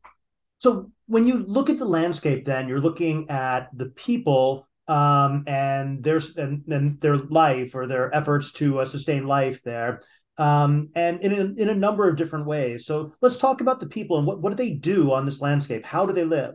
[0.61, 6.03] so when you look at the landscape, then you're looking at the people um, and
[6.03, 10.01] their and, and, their life or their efforts to uh, sustain life there
[10.39, 12.87] um, and in a, in a number of different ways.
[12.87, 15.85] So let's talk about the people and what, what do they do on this landscape?
[15.85, 16.55] How do they live?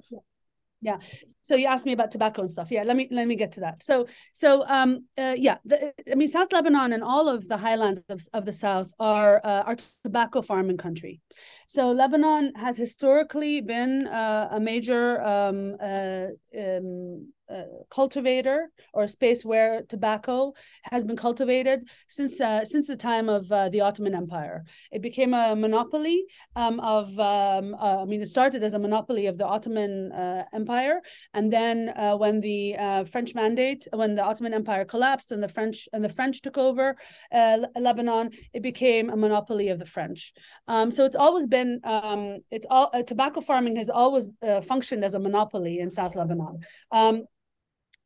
[0.81, 0.97] Yeah.
[1.41, 2.71] So you asked me about tobacco and stuff.
[2.71, 2.83] Yeah.
[2.83, 3.83] Let me let me get to that.
[3.83, 5.57] So so um uh, yeah.
[5.65, 9.41] The, I mean South Lebanon and all of the highlands of, of the South are
[9.43, 11.19] uh, are tobacco farming country.
[11.67, 19.07] So Lebanon has historically been uh, a major um, uh, um, uh, cultivator or a
[19.07, 24.13] space where tobacco has been cultivated since uh, since the time of uh, the Ottoman
[24.13, 24.63] Empire.
[24.91, 29.25] It became a monopoly um, of um, uh, I mean it started as a monopoly
[29.25, 31.01] of the Ottoman uh, Empire,
[31.33, 32.75] and then when the
[33.12, 36.95] French mandate when the Ottoman Empire collapsed and the French and the French took over
[37.31, 40.33] Lebanon, it became a monopoly of the French.
[40.67, 44.29] Um, so it's always been um, it's all tobacco farming has always
[44.63, 46.59] functioned as a monopoly in South Lebanon.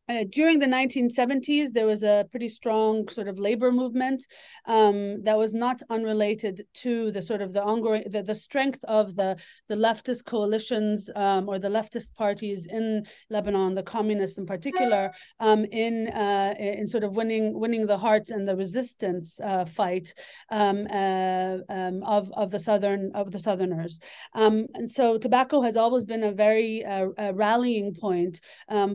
[0.10, 4.28] Uh, during the 1970s, there was a pretty strong sort of labor movement
[4.66, 9.16] um, that was not unrelated to the sort of the ongoing the, the strength of
[9.16, 9.38] the
[9.70, 15.64] the leftist coalitions um, or the leftist parties in Lebanon, the communists in particular, um,
[15.72, 20.14] in uh, in sort of winning winning the hearts and the resistance uh, fight
[20.52, 24.02] um, uh, um, of of the southern of the southerners.
[24.34, 28.42] Um, and so, tobacco has always been a very uh, a rallying point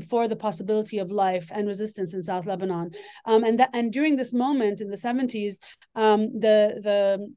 [0.06, 2.90] for the possibility of life and resistance in South Lebanon.
[3.24, 5.56] Um, and that and during this moment in the 70s,
[5.94, 6.80] um, the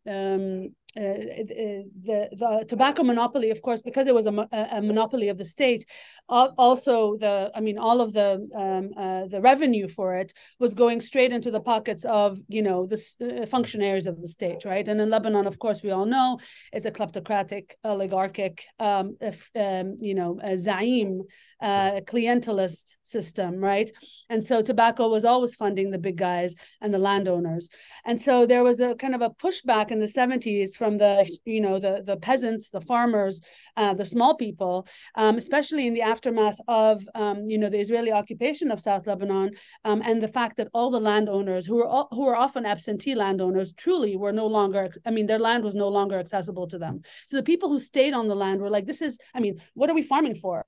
[0.06, 5.38] the um, the the tobacco monopoly, of course, because it was a, a monopoly of
[5.38, 5.86] the state.
[6.30, 11.02] also, the I mean, all of the um, uh, the revenue for it was going
[11.02, 14.88] straight into the pockets of you know the uh, functionaries of the state, right?
[14.88, 16.40] And in Lebanon, of course, we all know
[16.72, 21.22] it's a kleptocratic, oligarchic, um, if, um, you know, a zaim
[21.62, 23.92] uh, clientelist system, right?
[24.30, 27.70] And so tobacco was always funding the big guys and the landowners.
[28.04, 31.14] And so there was a kind of a pushback in the 70s from the,
[31.46, 33.40] you know, the, the peasants, the farmers,
[33.78, 38.12] uh, the small people, um, especially in the aftermath of, um, you know, the Israeli
[38.12, 39.52] occupation of South Lebanon
[39.86, 43.14] um, and the fact that all the landowners who were all, who were often absentee
[43.14, 47.04] landowners truly were no longer, I mean, their land was no longer accessible to them.
[47.28, 49.92] So the people who stayed on the land were like, this is, I mean, what
[49.92, 50.66] are we farming for?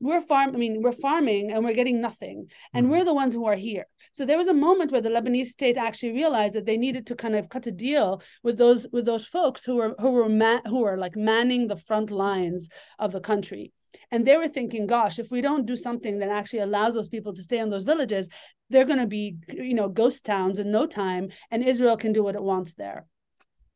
[0.00, 2.92] we're farm i mean we're farming and we're getting nothing and mm-hmm.
[2.92, 5.76] we're the ones who are here so there was a moment where the lebanese state
[5.76, 9.26] actually realized that they needed to kind of cut a deal with those with those
[9.26, 12.68] folks who were who were man, who were like manning the front lines
[13.00, 13.72] of the country.
[14.12, 17.32] And they were thinking gosh if we don't do something that actually allows those people
[17.34, 18.28] to stay in those villages
[18.70, 22.22] they're going to be you know ghost towns in no time and israel can do
[22.24, 23.06] what it wants there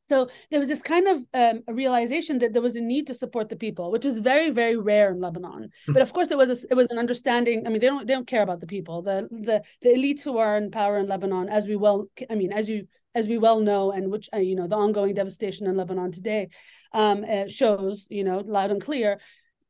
[0.08, 3.48] so there was this kind of um, realization that there was a need to support
[3.48, 5.70] the people, which is very, very rare in Lebanon.
[5.86, 5.92] Hmm.
[5.92, 7.66] But of course, it was a, it was an understanding.
[7.66, 9.02] I mean, they don't they don't care about the people.
[9.02, 12.52] The the the elites who are in power in Lebanon, as we well, I mean,
[12.52, 15.76] as you as we well know, and which uh, you know, the ongoing devastation in
[15.76, 16.48] Lebanon today
[16.92, 19.18] um, uh, shows, you know, loud and clear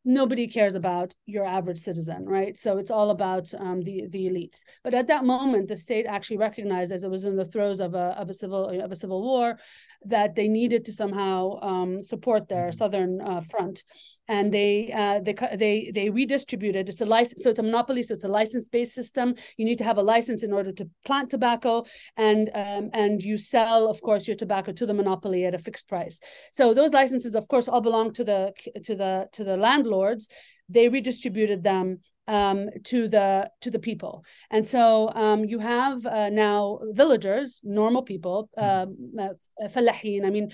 [0.05, 2.57] nobody cares about your average citizen, right?
[2.57, 4.65] So it's all about um, the the elites.
[4.83, 7.95] But at that moment, the state actually recognized, as it was in the throes of
[7.95, 9.59] a of a civil of a civil war,
[10.05, 12.79] that they needed to somehow um, support their mm-hmm.
[12.79, 13.85] southern uh, front,
[14.29, 16.89] and they uh, they they they redistributed.
[16.89, 19.35] It's a license, so it's a monopoly, so it's a license-based system.
[19.57, 21.85] You need to have a license in order to plant tobacco,
[22.17, 25.89] and um, and you sell, of course, your tobacco to the monopoly at a fixed
[25.89, 26.21] price.
[26.53, 28.53] So those licenses, of course, all belong to the
[28.85, 30.29] to the to the landlords.
[30.71, 34.25] They redistributed them um, to the to the people.
[34.51, 40.53] And so um, you have uh, now villagers, normal people, um, uh, falahin, I mean,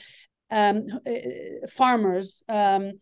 [0.51, 2.93] um, uh, farmers um,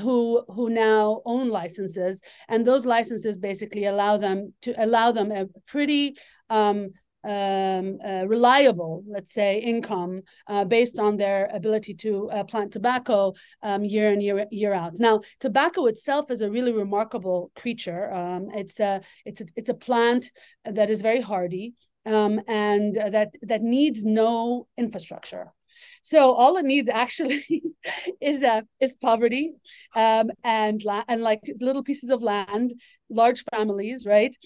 [0.00, 5.46] who who now own licenses, and those licenses basically allow them to allow them a
[5.66, 6.16] pretty
[6.48, 6.88] um,
[7.24, 13.34] um, uh, reliable, let's say, income uh, based on their ability to uh, plant tobacco
[13.62, 14.98] um, year in year year out.
[14.98, 18.12] Now, tobacco itself is a really remarkable creature.
[18.12, 20.30] Um, it's a it's a, it's a plant
[20.64, 21.74] that is very hardy
[22.06, 25.52] um, and that that needs no infrastructure.
[26.02, 27.44] So all it needs actually
[28.20, 29.52] is uh, is poverty
[29.94, 32.74] um, and la- and like little pieces of land,
[33.08, 34.36] large families, right?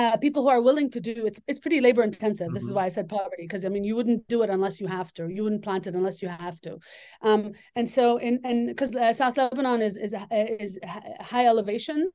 [0.00, 2.46] Uh, people who are willing to do it's it's pretty labor intensive.
[2.46, 2.54] Mm-hmm.
[2.54, 2.76] This is mm-hmm.
[2.76, 5.28] why I said poverty because I mean you wouldn't do it unless you have to.
[5.28, 6.78] You wouldn't plant it unless you have to.
[7.20, 10.78] Um, and so in and because uh, South Lebanon is is is
[11.20, 12.12] high elevations,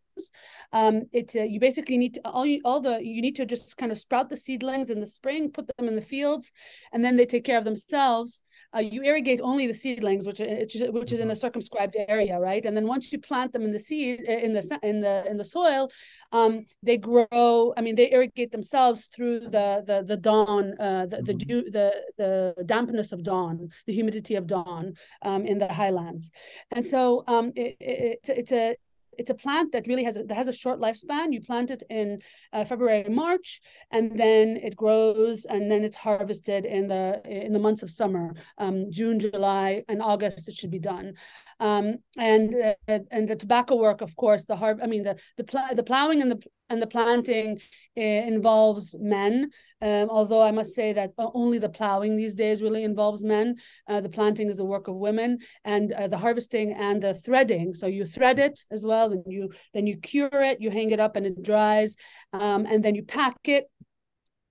[0.74, 3.78] um, it uh, you basically need to all you, all the you need to just
[3.78, 6.52] kind of sprout the seedlings in the spring, put them in the fields,
[6.92, 8.42] and then they take care of themselves
[8.76, 11.40] uh, you irrigate only the seedlings, which which is, in a mm-hmm.
[11.40, 12.66] circumscribed area, right?
[12.66, 15.46] And then once you plant them in the seed in the in the in the
[15.46, 15.92] soil,
[16.32, 17.74] um, they grow.
[17.78, 21.48] I mean, they irrigate themselves through the the the dawn, uh, the the, mm-hmm.
[21.48, 26.32] dew, the the dampness of dawn, the humidity of dawn um, in the highlands,
[26.72, 28.76] and so um, it, it, it's a
[29.18, 31.34] it's a plant that really has a, that has a short lifespan.
[31.34, 32.20] You plant it in
[32.54, 37.60] uh, February, March, and then it grows, and then it's harvested in the in the
[37.60, 40.48] months of summer, um, June, July, and August.
[40.48, 41.14] It should be done,
[41.60, 42.54] um, and
[42.88, 45.84] uh, and the tobacco work, of course, the har- I mean the the pl- the
[45.84, 47.60] plowing and the and the planting
[47.98, 49.52] uh, involves men.
[49.82, 53.56] Um, although I must say that only the plowing these days really involves men.
[53.88, 57.76] Uh, the planting is the work of women, and uh, the harvesting and the threading.
[57.76, 61.00] So you thread it as well, and you then you cure it, you hang it
[61.00, 61.96] up, and it dries,
[62.34, 63.70] um, and then you pack it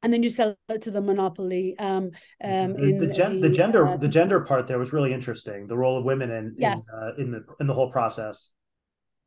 [0.03, 1.75] and then you sell it to the monopoly.
[1.79, 2.11] Um,
[2.45, 5.67] um, in the, gen- the, the gender uh, the gender part there was really interesting.
[5.67, 6.87] The role of women in yes.
[6.93, 8.51] in, uh, in the in the whole process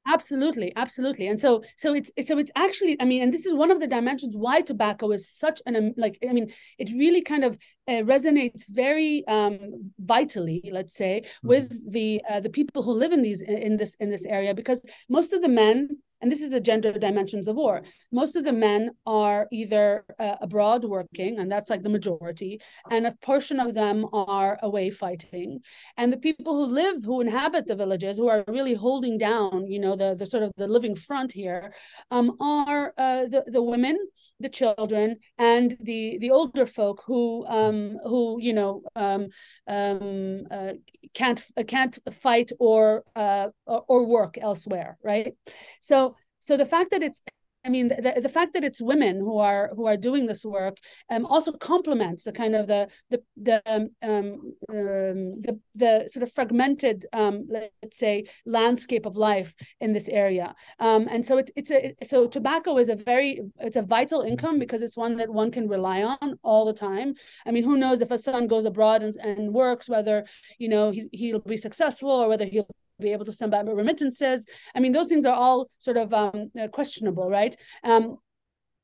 [0.08, 3.72] absolutely absolutely and so so it's so it's actually i mean and this is one
[3.72, 7.44] of the dimensions why tobacco is such an um, like i mean it really kind
[7.44, 9.58] of uh, resonates very um
[10.00, 11.48] vitally let's say mm-hmm.
[11.50, 14.82] with the uh, the people who live in these in this in this area because
[15.10, 15.90] most of the men
[16.22, 17.82] and this is the gender dimensions of war.
[18.12, 23.06] Most of the men are either uh, abroad working, and that's like the majority, and
[23.06, 25.60] a portion of them are away fighting.
[25.98, 29.80] And the people who live, who inhabit the villages, who are really holding down, you
[29.80, 31.74] know, the, the sort of the living front here,
[32.12, 33.98] um, are uh, the, the women,
[34.40, 39.28] the children, and the, the older folk who, um, who you know, um,
[39.68, 40.74] um, uh,
[41.14, 45.34] can't, can't fight or, uh, or work elsewhere, right?
[45.82, 46.07] So
[46.40, 47.22] so the fact that it's
[47.68, 50.78] I mean, the, the fact that it's women who are who are doing this work
[51.10, 56.24] um, also complements the kind of the the the um, um, um, the, the sort
[56.24, 60.56] of fragmented, um, let's say, landscape of life in this area.
[60.80, 64.60] Um, and so it, it's a so tobacco is a very it's a vital income
[64.60, 67.16] because it's one that one can rely on all the time.
[67.46, 70.26] I mean, who knows if a son goes abroad and, and works, whether
[70.58, 72.70] you know he, he'll be successful or whether he'll
[73.00, 74.46] be able to send back remittances.
[74.76, 77.56] I mean, those things are all sort of um, uh, questionable, right?
[77.84, 78.18] Um,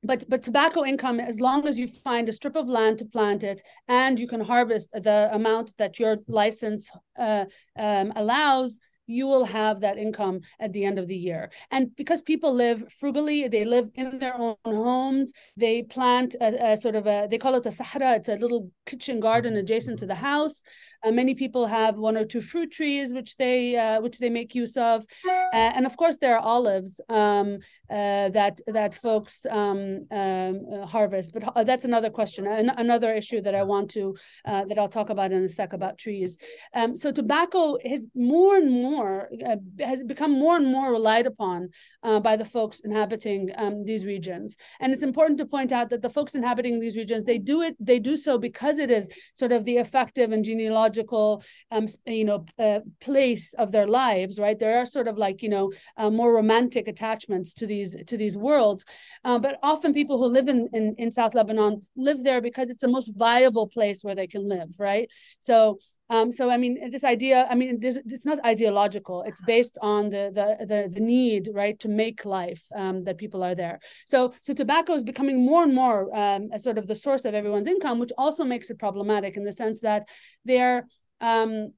[0.03, 3.43] but but tobacco income, as long as you find a strip of land to plant
[3.43, 7.45] it, and you can harvest the amount that your license uh,
[7.77, 11.51] um, allows, you will have that income at the end of the year.
[11.71, 16.77] And because people live frugally, they live in their own homes, they plant a, a
[16.77, 20.05] sort of a, they call it a sahara, it's a little kitchen garden adjacent to
[20.05, 20.63] the house.
[21.03, 24.55] Uh, many people have one or two fruit trees, which they uh, which they make
[24.55, 25.05] use of.
[25.53, 27.57] Uh, and of course, there are olives um,
[27.89, 31.33] uh, that that folks um, um, uh, harvest.
[31.33, 35.09] But uh, that's another question, An- another issue that I want to, that I'll talk
[35.09, 36.37] about in a sec about trees.
[36.73, 41.27] Um, so tobacco is more and more more uh, has become more and more relied
[41.33, 41.59] upon
[42.07, 44.49] uh, by the folks inhabiting um, these regions.
[44.79, 47.75] And it's important to point out that the folks inhabiting these regions they do it
[47.79, 52.39] they do so because it is sort of the effective and genealogical um, you know
[52.59, 54.39] uh, place of their lives.
[54.39, 55.65] Right, there are sort of like you know
[55.97, 58.85] uh, more romantic attachments to these to these worlds,
[59.23, 62.81] uh, but often people who live in, in in South Lebanon live there because it's
[62.81, 64.71] the most viable place where they can live.
[64.79, 65.79] Right, so
[66.09, 69.23] um, so I mean, this idea, I mean, this, it's not ideological.
[69.25, 73.43] It's based on the the the, the need, right, to make life um, that people
[73.43, 73.79] are there.
[74.05, 77.33] So so tobacco is becoming more and more um, a sort of the source of
[77.33, 80.07] everyone's income, which also makes it problematic in the sense that
[80.45, 80.85] they're
[81.21, 81.71] um,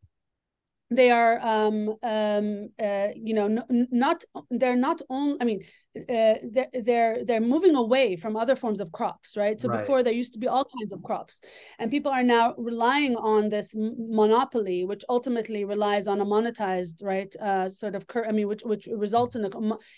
[0.92, 5.62] they are um, um, uh, you know n- not they're not only i mean
[5.98, 9.60] uh, they're, they're they're moving away from other forms of crops right?
[9.62, 9.80] So right.
[9.80, 11.42] before there used to be all kinds of crops
[11.80, 17.34] and people are now relying on this monopoly which ultimately relies on a monetized right
[17.38, 19.50] uh, sort of cur- i mean which which results in a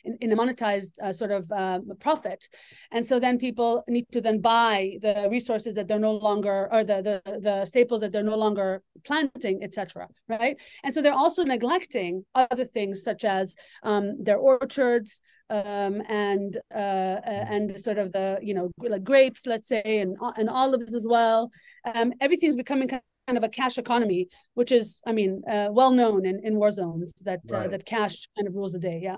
[0.06, 2.48] in, in a monetized uh, sort of uh, profit.
[2.92, 6.84] And so then people need to then buy the resources that they're no longer or
[6.84, 11.44] the the, the staples that they're no longer planting etc right and so they're also
[11.44, 18.12] neglecting other things such as um, their orchards um, and uh, uh, and sort of
[18.12, 21.52] the you know like grapes, let's say, and and olives as well.
[21.94, 23.02] Um, everything's becoming kind
[23.38, 27.14] of a cash economy, which is, I mean, uh, well known in, in war zones
[27.24, 29.00] that uh, that cash kind of rules the day.
[29.02, 29.18] Yeah.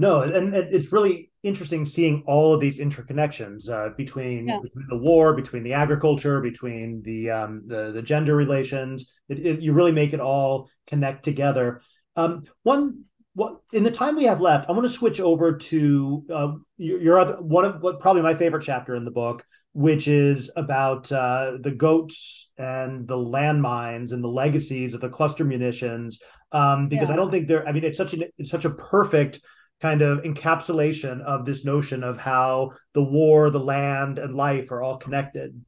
[0.00, 4.58] No, and, and, it's really interesting seeing all of these interconnections uh, between, yeah.
[4.62, 9.12] between, the war, between the agriculture, between the um, the, the gender relations.
[9.28, 11.82] It, it, you really make it all connect together.
[12.16, 16.24] Um, one what in the time we have left, I want to switch over to
[16.32, 19.44] uh, your, your, other one of what probably my favorite chapter in the book,
[19.74, 25.44] which is about uh, the goats and the landmines and the legacies of the cluster
[25.44, 26.22] munitions.
[26.52, 27.14] Um, because yeah.
[27.14, 27.68] I don't think they're.
[27.68, 29.40] I mean, it's such an it's such a perfect
[29.80, 34.82] kind of encapsulation of this notion of how the war, the land, and life are
[34.82, 35.64] all connected.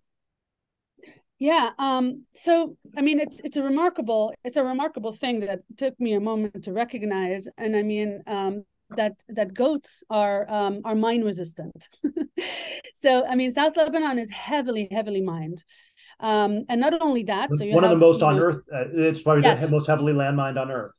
[1.38, 1.70] Yeah.
[1.78, 6.12] Um, so I mean it's it's a remarkable it's a remarkable thing that took me
[6.12, 7.48] a moment to recognize.
[7.58, 8.64] And I mean um,
[8.96, 11.88] that that goats are um, are mine resistant.
[12.94, 15.64] so I mean South Lebanon is heavily, heavily mined.
[16.20, 18.62] Um, and not only that, so one have, of the most on know, earth.
[18.72, 19.60] Uh, it's probably yes.
[19.60, 20.92] the most heavily landmined on earth.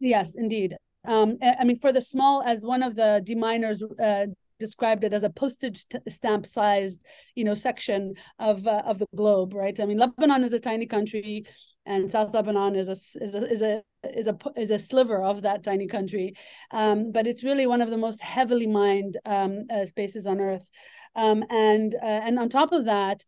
[0.00, 0.76] Yes, indeed.
[1.04, 4.26] Um, I mean, for the small, as one of the deminers uh,
[4.60, 9.54] described it as a postage stamp sized you know section of uh, of the globe
[9.54, 9.80] right?
[9.80, 11.44] I mean lebanon is a tiny country
[11.84, 15.42] and south lebanon is a is a is a is a, is a sliver of
[15.42, 16.34] that tiny country.
[16.70, 20.68] Um, but it's really one of the most heavily mined um, uh, spaces on earth.
[21.14, 23.24] Um, and uh, and on top of that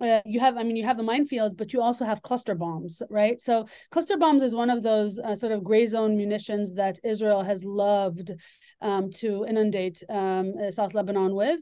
[0.00, 3.02] uh, you have i mean you have the minefields but you also have cluster bombs
[3.10, 3.40] right?
[3.40, 7.42] So cluster bombs is one of those uh, sort of gray zone munitions that israel
[7.42, 8.32] has loved
[8.80, 11.60] um, to inundate um, uh, south lebanon with.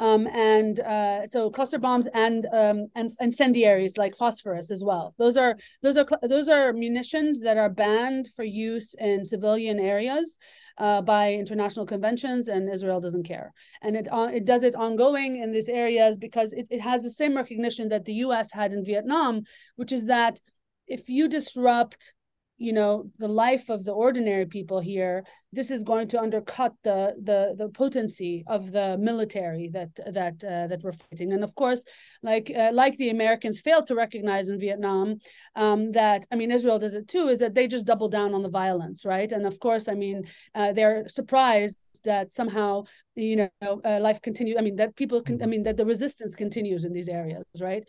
[0.00, 5.14] Um, and uh, so cluster bombs and um, and incendiaries like phosphorus as well.
[5.18, 10.38] Those are those are those are munitions that are banned for use in civilian areas
[10.78, 13.52] uh, by international conventions, and Israel doesn't care.
[13.82, 17.10] And it uh, it does it ongoing in these areas because it, it has the
[17.10, 18.52] same recognition that the U.S.
[18.52, 19.42] had in Vietnam,
[19.76, 20.40] which is that
[20.86, 22.14] if you disrupt
[22.58, 27.14] you know the life of the ordinary people here this is going to undercut the
[27.22, 31.32] the the potency of the military that that uh, that we're fighting.
[31.32, 31.84] And of course
[32.22, 35.18] like uh, like the americans failed to recognize in vietnam
[35.56, 38.42] um, that i mean israel does it too is that they just double down on
[38.42, 39.30] the violence right?
[39.32, 42.84] And of course i mean uh, they're surprised that somehow
[43.14, 45.50] you know uh, life continues i mean that people can i mm-hmm.
[45.50, 47.84] mean that the resistance continues in these areas right?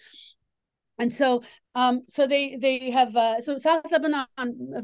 [0.99, 1.43] And so
[1.75, 4.25] um, so they they have uh, so South Lebanon.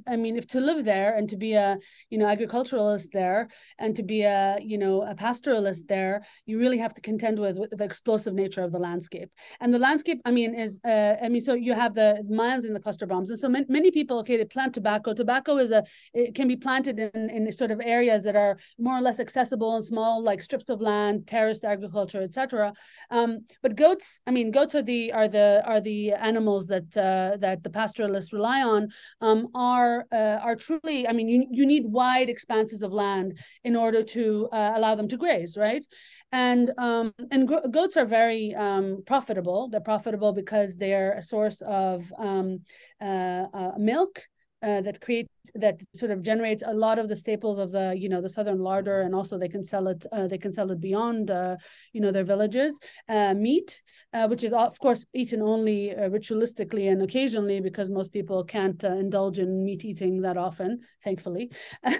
[0.07, 1.77] I mean, if to live there and to be a
[2.11, 6.77] you know agriculturalist there and to be a you know a pastoralist there, you really
[6.77, 9.29] have to contend with, with the explosive nature of the landscape.
[9.59, 12.75] And the landscape, I mean, is uh, I mean, so you have the mines and
[12.75, 15.13] the cluster bombs, and so many, many people, okay, they plant tobacco.
[15.15, 15.83] Tobacco is a
[16.13, 19.75] it can be planted in in sort of areas that are more or less accessible
[19.75, 22.73] and small, like strips of land, terraced agriculture, etc.
[23.09, 26.97] Um, but goats, I mean, goats are the are the are the animals that that
[26.97, 28.89] uh, that the pastoralists rely on
[29.21, 31.07] um, are uh, are truly.
[31.07, 35.07] I mean, you you need wide expanses of land in order to uh, allow them
[35.09, 35.86] to graze, right?
[36.32, 39.69] And um, and goats are very um, profitable.
[39.69, 42.61] They're profitable because they're a source of um,
[43.01, 44.23] uh, uh, milk
[44.66, 48.09] uh, that creates that sort of generates a lot of the staples of the you
[48.09, 50.82] know the southern larder and also they can sell it uh, they can sell it
[50.82, 51.55] beyond uh,
[51.93, 52.80] you know their villages.
[53.07, 58.11] Uh, meat uh, which is of course eaten only uh, ritualistically and occasionally because most
[58.11, 61.51] people can't indulge in meat eating that often thankfully.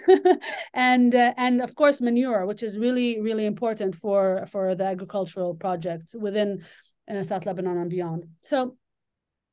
[0.74, 6.16] And and of course manure which is really really important for for the agricultural projects
[6.16, 6.64] within
[7.24, 8.26] South Lebanon and beyond.
[8.42, 8.78] So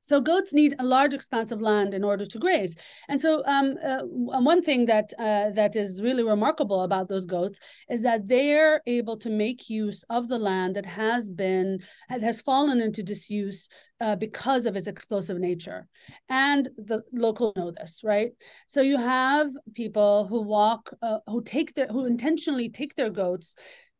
[0.02, 2.74] so goats need a large expanse of land in order to graze.
[3.08, 7.60] And so um, uh, one thing that uh, that is really remarkable about those goats
[7.88, 11.78] is that they're able to make use of the land that has been
[12.08, 13.68] has fallen into disuse
[14.00, 15.86] uh, because of its explosive nature.
[16.28, 18.32] And the local know this, right?
[18.66, 23.54] So you have people who walk, uh, who take their, who intentionally take their goats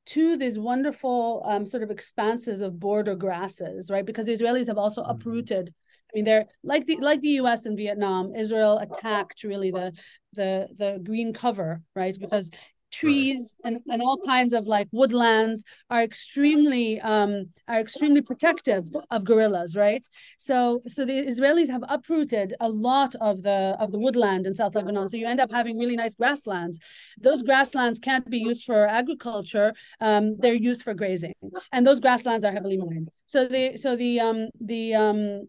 [0.05, 4.05] to these wonderful um, sort of expanses of border grasses, right?
[4.05, 5.13] Because the Israelis have also mm-hmm.
[5.13, 5.73] uprooted
[6.13, 7.65] I mean, they're like the like the U.S.
[7.67, 8.35] and Vietnam.
[8.35, 9.93] Israel attacked really the
[10.35, 12.17] the the green cover, right?
[12.19, 12.51] Because
[12.93, 19.25] trees and, and all kinds of like woodlands are extremely um, are extremely protective of
[19.25, 20.07] guerrillas right
[20.39, 24.75] so so the israelis have uprooted a lot of the of the woodland in south
[24.75, 26.79] lebanon so you end up having really nice grasslands
[27.19, 31.35] those grasslands can't be used for agriculture um, they're used for grazing
[31.73, 35.49] and those grasslands are heavily mined so the so the um the um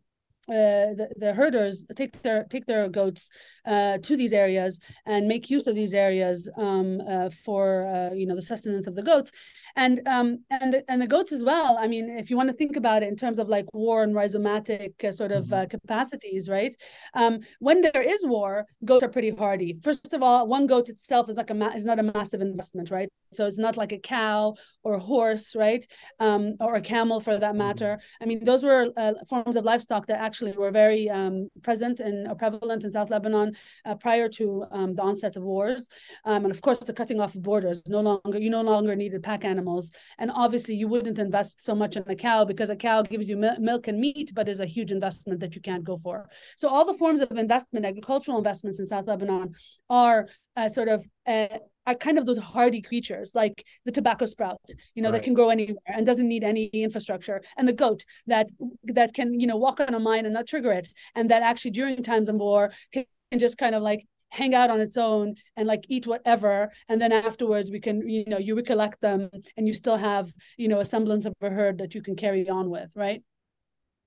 [0.50, 3.30] uh, the, the herders take their take their goats
[3.66, 8.26] uh, to these areas and make use of these areas um, uh, for uh, you
[8.26, 9.32] know the sustenance of the goats
[9.76, 11.78] and um, and the, and the goats as well.
[11.80, 14.14] I mean, if you want to think about it in terms of like war and
[14.14, 15.54] rhizomatic uh, sort of mm-hmm.
[15.54, 16.76] Uh, capacities, right?
[17.14, 19.78] Um, when there is war, goats are pretty hardy.
[19.84, 22.92] First of all, one goat itself is like a ma- is not a massive investment,
[22.92, 23.10] right?
[23.32, 25.86] So it's not like a cow or a horse, right?
[26.20, 27.98] Um, or a camel for that matter.
[27.98, 28.24] Mm-hmm.
[28.24, 32.16] I mean, those were uh, forms of livestock that actually were very um, present and
[32.38, 33.56] prevalent in South Lebanon
[33.86, 35.90] uh, prior to um, the onset of wars.
[36.26, 37.82] Um, and of course, the cutting off of borders.
[37.88, 39.92] No longer you no longer needed pack animals animals.
[40.20, 43.38] And obviously, you wouldn't invest so much in a cow because a cow gives you
[43.60, 46.30] milk and meat, but is a huge investment that you can't go for.
[46.58, 49.54] So all the forms of investment, agricultural investments in South Lebanon,
[49.90, 54.60] are uh, sort of uh, are kind of those hardy creatures like the tobacco sprout
[54.96, 55.20] you know right.
[55.20, 58.50] that can grow anywhere and doesn't need any infrastructure and the goat that
[58.84, 61.72] that can you know walk on a mine and not trigger it and that actually
[61.72, 63.06] during times of war can
[63.38, 67.12] just kind of like hang out on its own and like eat whatever and then
[67.12, 70.86] afterwards we can you know you recollect them and you still have you know a
[70.86, 73.22] semblance of a herd that you can carry on with right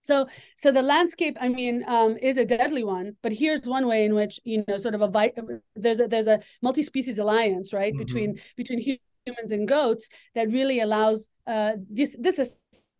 [0.07, 0.27] so
[0.57, 4.15] so the landscape i mean um, is a deadly one but here's one way in
[4.15, 5.33] which you know sort of a vi-
[5.75, 8.05] there's a there's a multi-species alliance right mm-hmm.
[8.05, 12.39] between between humans and goats that really allows uh, this this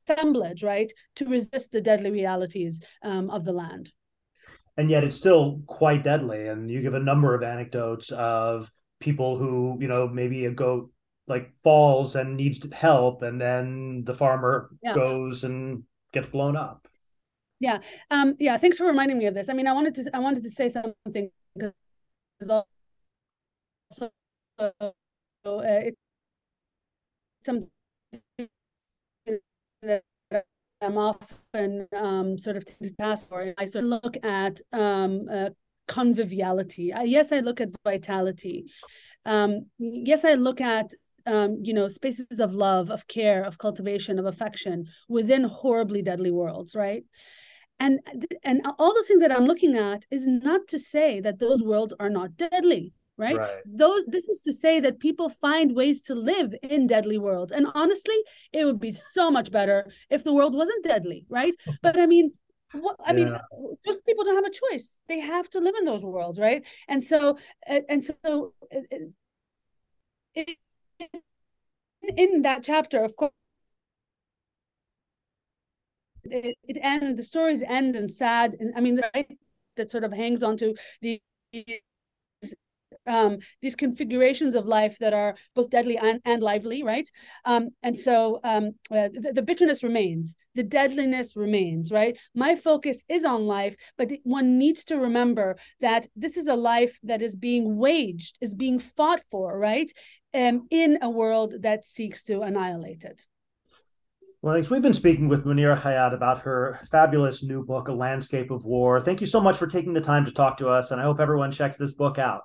[0.09, 3.93] assemblage right to resist the deadly realities um, of the land
[4.77, 6.49] and yet it's still quite deadly.
[6.49, 10.91] And you give a number of anecdotes of people who, you know, maybe a goat
[11.27, 14.95] like falls and needs help, and then the farmer yeah.
[14.95, 15.83] goes and
[16.13, 16.87] gets blown up.
[17.59, 17.79] Yeah,
[18.11, 18.57] um, yeah.
[18.59, 19.49] Thanks for reminding me of this.
[19.49, 21.73] I mean, I wanted to, I wanted to say something because
[23.91, 24.11] also
[24.59, 24.71] uh,
[25.45, 25.97] it's
[27.43, 27.69] something
[29.83, 30.03] that
[30.83, 32.65] I'm often um, sort of
[32.99, 35.51] task or I sort of look at um, uh,
[35.89, 36.93] conviviality.
[37.05, 38.67] yes, I look at vitality.
[39.25, 40.93] Um, yes, I look at
[41.27, 46.31] um, you know spaces of love, of care, of cultivation, of affection within horribly deadly
[46.31, 47.05] worlds, right?
[47.79, 48.01] And
[48.43, 51.93] and all those things that I'm looking at is not to say that those worlds
[52.01, 53.37] are not deadly right?
[53.37, 53.63] right?
[53.65, 57.53] Those this is to say that people find ways to live in deadly worlds.
[57.53, 58.17] And honestly,
[58.53, 61.55] it would be so much better if the world wasn't deadly, right?
[61.83, 62.33] But I mean,
[62.73, 63.25] what I yeah.
[63.25, 63.37] mean,
[63.85, 64.97] those people don't have a choice.
[65.09, 66.65] They have to live in those worlds, right?
[66.89, 68.55] And so, and so,
[72.17, 73.33] in that chapter, of course.
[76.31, 77.17] It, it ends.
[77.17, 79.39] The stories end and sad, and I mean, right,
[79.77, 81.21] that sort of hangs onto the
[83.07, 87.09] um, these configurations of life that are both deadly and, and lively, right?
[87.45, 92.19] Um, and so um, uh, the, the, bitterness remains, the deadliness remains, right?
[92.35, 96.99] My focus is on life, but one needs to remember that this is a life
[97.03, 99.91] that is being waged, is being fought for, right?
[100.35, 103.25] Um, in a world that seeks to annihilate it.
[104.47, 104.71] Well, thanks.
[104.71, 109.01] We've been speaking with Munira Khayyat about her fabulous new book, A Landscape of War.
[109.01, 111.19] Thank you so much for taking the time to talk to us, and I hope
[111.19, 112.43] everyone checks this book out.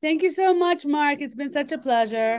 [0.00, 1.20] Thank you so much, Marc.
[1.20, 2.38] It's been such a pleasure.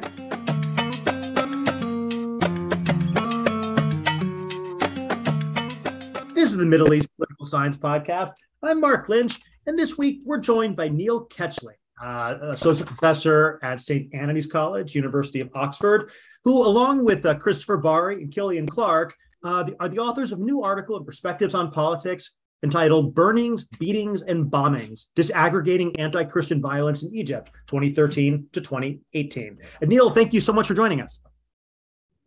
[6.34, 8.32] This is the Middle East Political Science Podcast.
[8.64, 13.80] I'm Marc Lynch, and this week we're joined by Neil Ketchley, uh, associate professor at
[13.80, 14.14] St.
[14.14, 16.12] Antony's College, University of Oxford,
[16.44, 20.40] who, along with uh, Christopher Barrie and Killian Clarke, uh, the, are the authors of
[20.40, 26.62] a new article and perspectives on politics entitled Burnings, Beatings, and Bombings Disaggregating Anti Christian
[26.62, 29.58] Violence in Egypt, 2013 to 2018.
[29.82, 31.22] And Neil, thank you so much for joining us.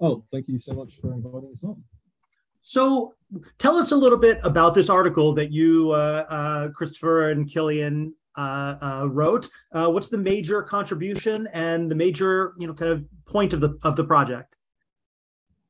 [0.01, 1.83] Oh, thank you so much for inviting us on.
[2.61, 3.15] So,
[3.59, 8.15] tell us a little bit about this article that you, uh, uh, Christopher and Killian,
[9.09, 9.49] wrote.
[9.73, 13.79] Uh, what's the major contribution and the major, you know, kind of point of the
[13.83, 14.55] of the project?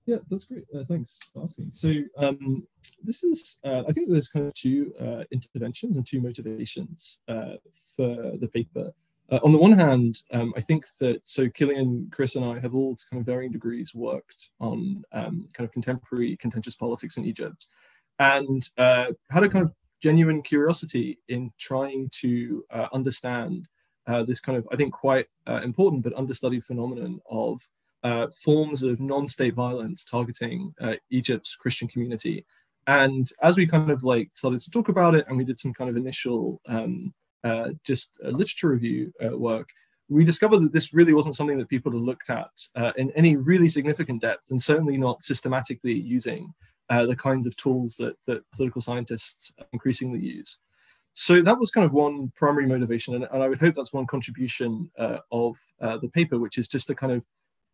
[0.08, 0.64] Yeah, that's great.
[0.74, 1.68] Uh, thanks for asking.
[1.70, 2.66] So um,
[3.02, 7.56] this is, uh, I think there's kind of two uh, interventions and two motivations uh,
[7.94, 8.90] for the paper.
[9.30, 12.74] Uh, on the one hand, um, I think that, so Killian, Chris and I have
[12.74, 17.26] all to kind of varying degrees worked on um, kind of contemporary contentious politics in
[17.26, 17.66] Egypt
[18.18, 23.66] and uh, had a kind of genuine curiosity in trying to understand
[24.26, 27.60] this kind of, I think, quite important but understudied phenomenon of
[28.04, 32.44] uh, forms of non-state violence targeting uh, Egypt's Christian community.
[32.86, 35.74] And as we kind of like started to talk about it, and we did some
[35.74, 37.12] kind of initial um,
[37.44, 39.68] uh, just uh, literature review uh, work,
[40.08, 43.36] we discovered that this really wasn't something that people had looked at uh, in any
[43.36, 46.54] really significant depth, and certainly not systematically using
[46.88, 50.58] the kinds of tools that that political scientists increasingly use.
[51.14, 54.06] So that was kind of one primary motivation, and, and I would hope that's one
[54.06, 54.90] contribution
[55.30, 57.26] of the paper, which is just to kind of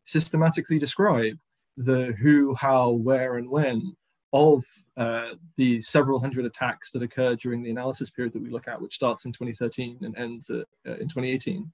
[0.05, 1.39] systematically describe
[1.77, 3.97] the who, how, where, and when
[4.33, 4.65] of
[4.97, 8.81] uh, the several hundred attacks that occurred during the analysis period that we look at,
[8.81, 11.71] which starts in 2013 and ends uh, in 2018.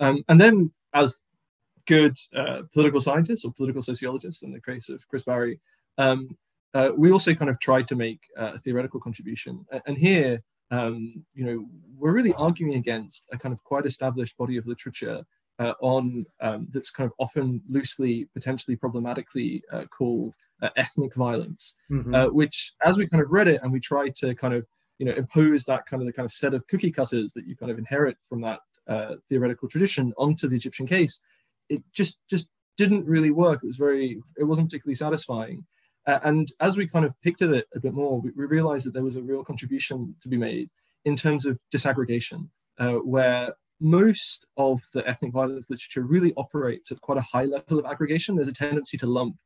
[0.00, 1.20] Um, and then, as
[1.86, 5.60] good uh, political scientists or political sociologists, in the case of Chris Barrie,
[5.98, 6.36] um,
[6.74, 9.64] uh, we also kind of tried to make uh, a theoretical contribution.
[9.86, 11.66] And here, um, you know,
[11.96, 15.22] we're really arguing against a kind of quite established body of literature
[15.58, 21.76] uh, on um, that's kind of often loosely, potentially problematically uh, called uh, ethnic violence,
[21.90, 22.14] mm-hmm.
[22.14, 24.66] Uh, which, as we kind of read it and we tried to kind of
[24.98, 27.56] you know impose that kind of the kind of set of cookie cutters that you
[27.56, 31.20] kind of inherit from that uh, theoretical tradition onto the Egyptian case,
[31.68, 33.60] it just just didn't really work.
[33.62, 35.64] It was very, it wasn't particularly satisfying.
[36.06, 38.86] Uh, and as we kind of picked at it a bit more, we, we, realized
[38.86, 40.70] that there was a real contribution to be made
[41.04, 42.48] in terms of disaggregation,
[43.04, 47.86] where most of the ethnic violence literature really operates at quite a high level of
[47.86, 48.36] aggregation.
[48.36, 49.36] There's a tendency to lump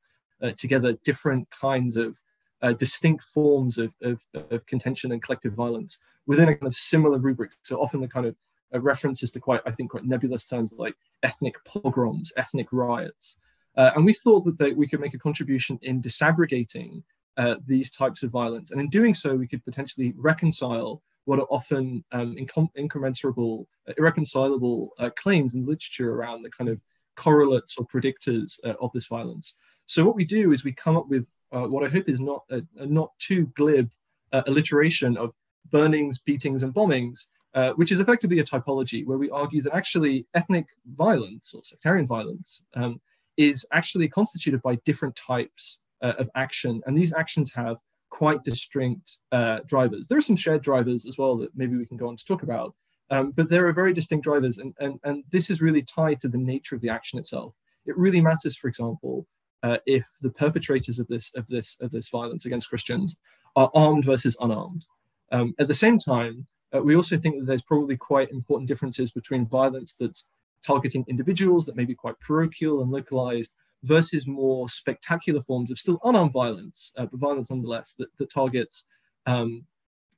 [0.42, 2.20] uh, together different kinds of
[2.62, 7.18] uh, distinct forms of, of, of, contention and collective violence within a kind of similar
[7.18, 7.52] rubric.
[7.62, 8.36] So often the kind of
[8.74, 13.36] uh, references to quite, I think, quite nebulous terms like ethnic pogroms, ethnic riots.
[13.76, 17.02] Uh, and we thought that we could make a contribution in disaggregating
[17.36, 18.70] uh, these types of violence.
[18.70, 23.94] And in doing so, we could potentially reconcile what are often um, incom- incommensurable, uh,
[23.98, 26.80] irreconcilable uh, claims in literature around the kind of
[27.16, 29.56] correlates or predictors uh, of this violence.
[29.86, 32.42] So what we do is we come up with uh, what I hope is not
[32.50, 33.90] a, a not too glib
[34.32, 35.32] alliteration of
[35.70, 40.26] burnings, beatings, and bombings, uh, which is effectively a typology where we argue that actually
[40.34, 40.66] ethnic
[40.96, 43.00] violence or sectarian violence um,
[43.36, 47.78] is actually constituted by different types of action, and these actions have
[48.10, 50.06] quite distinct uh, drivers.
[50.06, 52.42] There are some shared drivers as well that maybe we can go on to talk
[52.42, 52.74] about,
[53.10, 56.28] um, but there are very distinct drivers, and, and, and this is really tied to
[56.28, 57.54] the nature of the action itself.
[57.86, 59.26] It really matters, for example,
[59.62, 63.18] uh, if the perpetrators of this of this of this violence against Christians
[63.56, 64.84] are armed versus unarmed.
[65.32, 69.10] Um, at the same time, uh, we also think that there's probably quite important differences
[69.10, 70.26] between violence that's
[70.64, 73.54] targeting individuals that may be quite parochial and localized
[73.84, 78.84] versus more spectacular forms of still unarmed violence, uh, but violence nonetheless, that, that targets
[79.26, 79.64] um,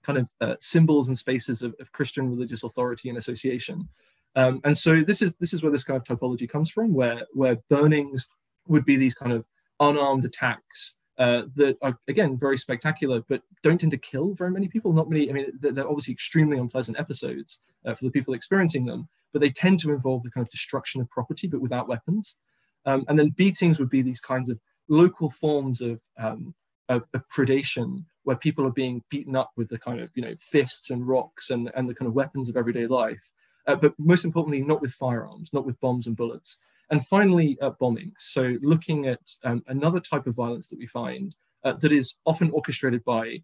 [0.02, 3.88] kind of uh, symbols and spaces of, of, Christian religious authority and association.
[4.36, 7.22] Um, and so this is this is where this kind of typology comes from, where
[7.32, 8.28] where burnings
[8.68, 9.46] would be these kind of
[9.80, 14.68] unarmed attacks uh, that are again very spectacular, but don't tend to kill very many
[14.68, 14.92] people.
[14.92, 15.30] Not many.
[15.30, 19.50] I mean, they're, obviously extremely unpleasant episodes uh, for the people experiencing them, but they
[19.50, 22.36] tend to involve the kind of destruction of property, but without weapons.
[22.84, 26.54] Um, and then beatings would be these kinds of local forms of, um,
[26.88, 30.34] of, of predation where people are being beaten up with the kind of you know
[30.38, 33.32] fists and rocks and, and the kind of weapons of everyday life.
[33.66, 36.58] Uh, but most importantly, not with firearms, not with bombs and bullets.
[36.90, 38.12] And finally, uh, bombing.
[38.16, 41.34] So looking at um, another type of violence that we find
[41.64, 43.42] uh, that is often orchestrated by,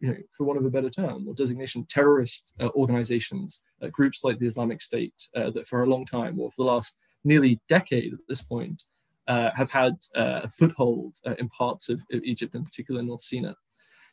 [0.00, 4.24] you know, for want of a better term or designation, terrorist uh, organizations, uh, groups
[4.24, 7.60] like the Islamic State uh, that for a long time or for the last nearly
[7.68, 8.82] decade at this point
[9.28, 13.52] uh, have had a foothold in parts of, of, Egypt, in particular North Sinai.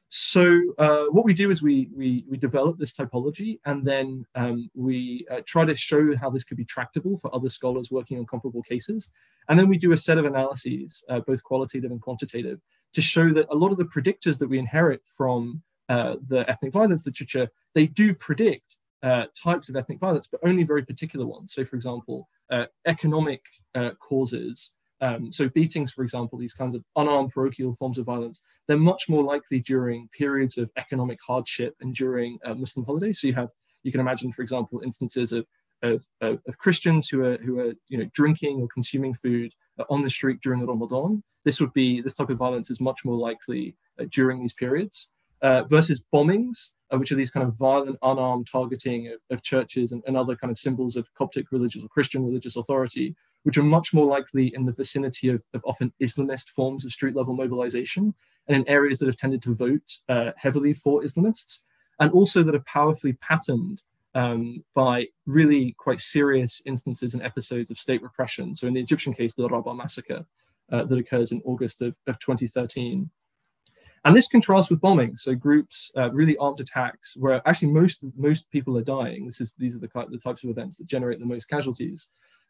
[0.10, 4.70] So uh, what we do is we, we, we develop this typology and then um,
[4.74, 8.26] we uh, try to show how this could be tractable for other scholars working on
[8.26, 9.12] comparable cases.
[9.50, 12.62] And then we do a set of analyses, uh, both qualitative and quantitative,
[12.94, 16.72] to show that a lot of the predictors that we inherit from uh, the ethnic
[16.72, 21.54] violence literature, they do predict uh, types of ethnic violence, but only very particular ones.
[21.54, 23.42] So for example, uh, economic
[24.00, 28.78] causes um, so beatings, for example, these kinds of unarmed parochial forms of violence, they're
[28.78, 33.22] much more likely during periods of economic hardship and during uh, Muslim holidays.
[33.22, 33.52] So you have,
[33.84, 35.46] you can imagine, for example, instances of,
[35.84, 39.84] of, of, of Christians who are, who are you know, drinking or consuming food uh,
[39.90, 41.24] on the street during the Ramadan.
[41.46, 45.12] This would be, this type of violence is much more likely uh, during these periods
[45.42, 49.92] uh, versus bombings, uh, which are these kind of violent, unarmed targeting of, of churches
[49.92, 53.64] and, and, other kind of symbols of Coptic religious or Christian religious authority, which are
[53.64, 58.14] much more likely in the vicinity of, of often Islamist forms of street level mobilization
[58.48, 61.60] and in areas that have tended to vote uh, heavily for Islamists,
[62.00, 63.82] and also that are powerfully patterned
[64.16, 68.56] um, by really quite serious instances and episodes of state repression.
[68.56, 70.26] So in the Egyptian case, the Rabaa massacre
[70.72, 73.10] uh, that occurs in August of, of 2013.
[74.06, 75.16] And this contrasts with bombing.
[75.16, 79.26] So groups, uh, really armed attacks, where actually most most people are dying.
[79.26, 82.10] This is these are the, the types of events that generate the most casualties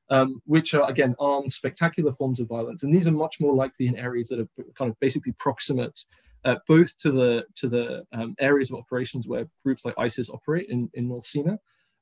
[0.10, 3.88] um, which are again armed, spectacular forms of violence, and these are much more likely
[3.88, 6.00] in areas that are kind of basically proximate,
[6.46, 10.70] uh, both to the to the um, areas of operations where groups like ISIS operate
[10.70, 11.56] in in North Sinai,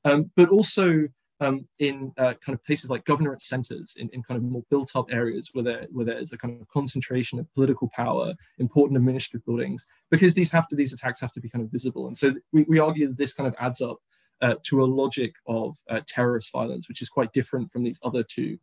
[0.04, 1.08] um, but also
[1.40, 5.06] um, in uh, kind of places like governorate centers, in, in kind of more built-up
[5.10, 9.84] areas where there where there's a kind of concentration of political power, important administrative buildings,
[10.10, 12.64] because these have to these attacks have to be kind of visible, and so we,
[12.68, 13.98] we argue that this kind of adds up
[14.42, 18.22] uh, to a logic of uh, terrorist violence, which is quite different from these other
[18.22, 18.58] two.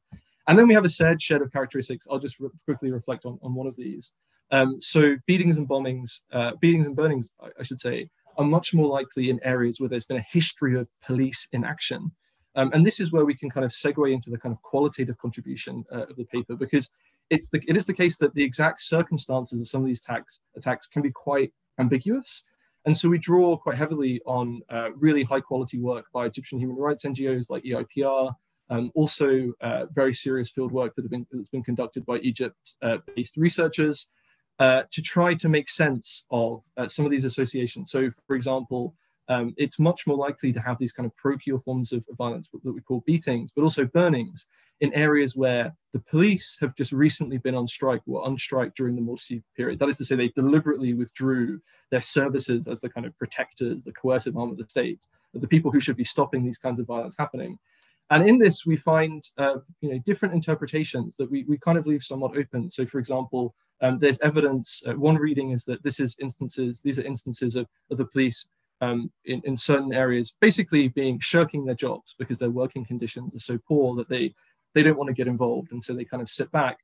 [0.48, 2.06] And then we have a said shed of characteristics.
[2.10, 4.12] I'll just re- quickly reflect on, on one of these.
[4.52, 8.74] Um, so beatings and bombings, uh, beatings and burnings, I, I, should say, are much
[8.74, 12.12] more likely in areas where there's been a history of police inaction.
[12.56, 15.18] Um, and this is where we can kind of segue into the kind of qualitative
[15.18, 16.90] contribution uh, of the paper, because
[17.30, 20.40] it's the, it is the case that the exact circumstances of some of these attacks,
[20.56, 22.46] attacks can be quite ambiguous.
[22.86, 26.76] And so we draw quite heavily on uh, really high quality work by Egyptian human
[26.76, 28.36] rights NGOs like EIPR,
[28.70, 33.38] um, also uh, very serious field work that have been, that's been conducted by Egypt-based
[33.38, 34.08] uh, researchers
[34.60, 37.90] uh, to try to make sense of uh, some of these associations.
[37.90, 38.96] So for example,
[39.30, 42.74] um, it's much more likely to have these kind of parochial forms of violence that
[42.74, 44.46] we call beatings, but also burnings
[44.82, 48.96] in areas where the police have just recently been on strike or on strike during
[48.96, 49.80] the Morsi period.
[49.80, 53.94] That is to say, they deliberately withdrew their services as the kind of protectors, the
[53.94, 57.16] coercive arm of the state, the people who should be stopping these kinds of violence
[57.18, 57.58] happening.
[58.10, 61.88] And in this, we find uh, you know different interpretations that we, we kind of
[61.88, 62.70] leave somewhat open.
[62.70, 64.84] So, for example, um, there's evidence.
[64.86, 66.82] Uh, one reading is that this is instances.
[66.82, 68.50] These are instances of, of the police
[68.82, 73.40] um, in, in certain areas basically being shirking their jobs because their working conditions are
[73.40, 74.34] so poor that they
[74.74, 75.72] they don't want to get involved.
[75.72, 76.80] And so they kind of sit back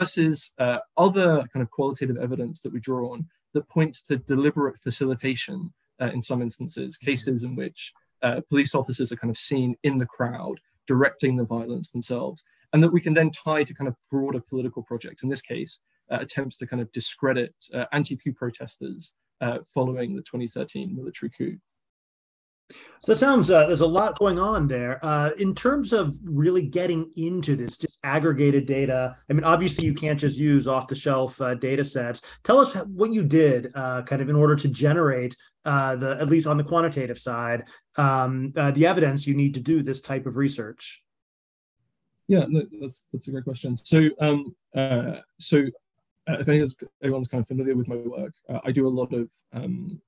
[0.00, 4.78] versus uh, other kind of qualitative evidence that we draw on that points to deliberate
[4.80, 7.92] facilitation uh, in some instances cases in which
[8.22, 12.42] uh, police officers are kind of seen in the crowd directing the violence themselves.
[12.72, 15.22] And that we can then tie to kind of broader political projects.
[15.22, 15.80] In this case
[16.10, 21.58] uh, attempts to kind of discredit uh, anti-coup protesters uh, following the 2013 military coup.
[23.02, 25.04] So that sounds uh, there's a lot going on there.
[25.04, 29.92] Uh, in terms of really getting into this just aggregated data, I mean, obviously you
[29.92, 32.22] can't just use off the shelf uh, data sets.
[32.42, 36.28] Tell us what you did, uh, kind of in order to generate uh, the at
[36.28, 37.64] least on the quantitative side,
[37.96, 41.02] um, uh, the evidence you need to do this type of research.
[42.26, 42.46] Yeah,
[42.80, 43.76] that's that's a great question.
[43.76, 44.56] So, um,
[45.38, 45.64] so
[46.26, 50.00] if anyone's, everyone's kind of familiar with my work, I do a lot of um,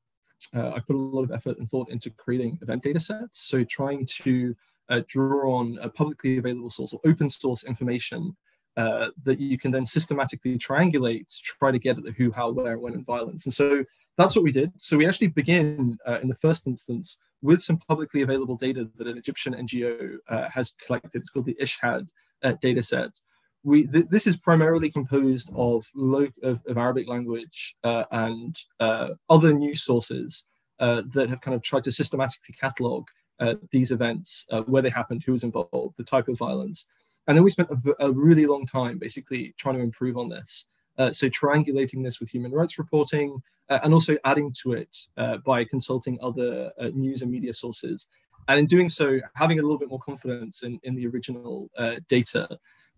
[0.55, 3.41] uh, I put a lot of effort and thought into creating event data sets.
[3.41, 4.55] So trying to
[4.89, 8.37] uh, draw on a publicly available source or open source information
[8.77, 12.51] uh, that you can then systematically triangulate to try to get at the who, how,
[12.51, 13.47] where, when, and violence.
[13.47, 13.85] And so
[14.19, 14.71] that's what we did.
[14.77, 19.07] So we actually begin uh, in the first instance with some publicly available data that
[19.07, 21.21] an Egyptian NGO uh, has collected.
[21.21, 22.09] It's called the Eshhad
[22.43, 23.19] uh, data set
[23.67, 29.09] we th- this is primarily composed of, lo- of, of Arabic language uh, and uh,
[29.29, 30.45] other news sources
[30.79, 33.05] uh, that have kind of tried to systematically catalog
[33.41, 36.87] uh, these events, uh, where they happened, who was involved, the type of violence,
[37.27, 40.67] and then we spent a, really long time basically trying to improve on this.
[40.97, 44.97] So triangulating this with human rights reporting, and also adding to it
[45.45, 48.07] by consulting other news and media sources,
[48.47, 51.69] and in doing so, having a little bit more confidence in, in the original
[52.09, 52.49] data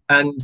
[0.08, 0.40] and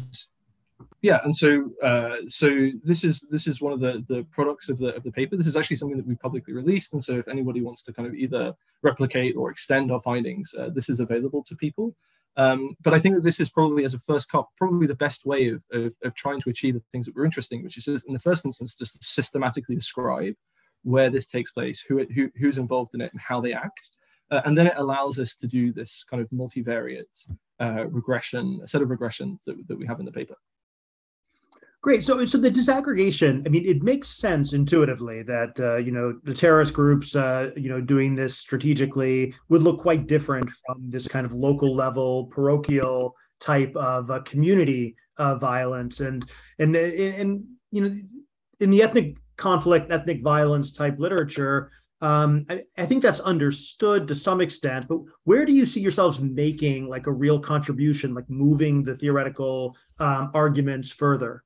[1.03, 4.79] yeah and so uh, so this is this is one of the the products of
[4.79, 5.37] the of the paper.
[5.37, 6.93] This is actually something that we publicly released.
[6.93, 10.71] And so if anybody wants to kind of either replicate or extend our findings uh,
[10.71, 11.95] this is available to people.
[12.37, 15.25] Um, but I think that this is probably, as a first cut, probably the best
[15.25, 18.09] way of, of, of, trying to achieve the things that were interesting, which is just
[18.09, 20.35] in the first instance, just systematically describe
[20.83, 23.91] where this takes place, who, who who's involved in it, and how they act.
[24.31, 27.29] Uh, and then it allows us to do this kind of multivariate
[27.61, 30.37] uh, regression, a set of regressions that, that we have in the paper.
[31.83, 32.03] Great.
[32.03, 33.47] So, so the disaggregation.
[33.47, 37.69] I mean, it makes sense intuitively that uh, you know the terrorist groups, uh, you
[37.69, 43.15] know, doing this strategically would look quite different from this kind of local level, parochial
[43.39, 46.25] type of uh, community violence, and
[46.59, 47.95] and and you know,
[48.61, 51.71] in the ethnic conflict, ethnic violence type literature,
[52.01, 56.21] um, I, I, think that's understood to some extent, but where do you see yourselves
[56.21, 61.45] making like a real contribution, like moving the theoretical um, arguments further?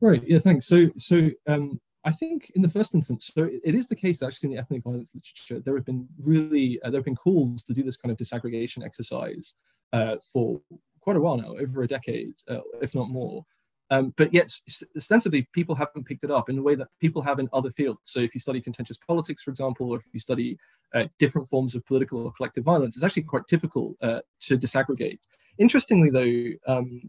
[0.00, 0.22] Right.
[0.26, 0.38] Yeah.
[0.38, 0.66] Thanks.
[0.66, 4.48] So, so um, I think in the first instance, so it is the case actually
[4.48, 7.74] in the ethnic violence literature, there have been really uh, there have been calls to
[7.74, 9.54] do this kind of disaggregation exercise
[9.92, 10.60] uh, for
[11.00, 13.44] quite a while now, over a decade, uh, if not more.
[13.92, 14.50] Um, but yet,
[14.96, 18.00] ostensibly, people haven't picked it up in the way that people have in other fields.
[18.04, 20.56] So, if you study contentious politics, for example, or if you study
[20.94, 25.18] uh, different forms of political or collective violence, it's actually quite typical uh, to disaggregate.
[25.58, 27.02] Interestingly, though, um,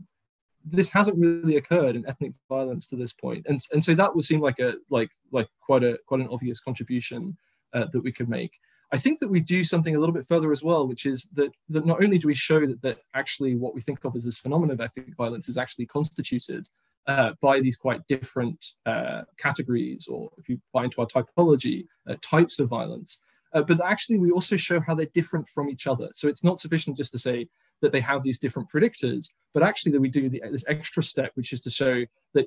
[0.66, 4.26] this hasn't really occurred in ethnic violence to this point, and and so that would
[4.26, 7.38] seem like a like like quite a quite an obvious contribution
[7.74, 8.60] uh, that we could make.
[8.94, 11.52] I think that we do something a little bit further as well, which is that,
[11.70, 14.38] that not only do we show that, that actually what we think of as this
[14.38, 16.70] phenomenon of ethnic violence is actually constituted
[17.08, 22.16] uh, by these quite different uh, categories, or if you buy into our typology, uh,
[22.22, 23.18] types of violence,
[23.56, 26.08] uh, but actually we also show how they're different from each other.
[26.14, 27.48] So it's not sufficient just to say
[27.82, 29.26] that they have these different predictors,
[29.56, 32.46] but actually that we do the, this extra step, which is to show that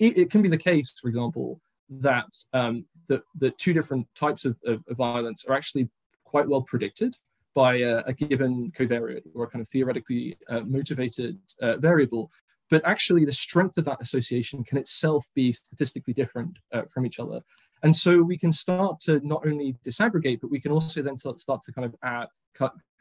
[0.00, 1.60] it, it can be the case, for example,
[1.90, 5.88] that um, the, the two different types of, of, of, violence are actually
[6.24, 7.16] quite well predicted
[7.54, 12.30] by a, a given covariate or a kind of theoretically uh, motivated uh, variable.
[12.70, 17.20] But actually, the strength of that association can itself be statistically different uh, from each
[17.20, 17.40] other.
[17.82, 21.62] And so we can start to not only disaggregate, but we can also then start
[21.62, 22.28] to kind of add,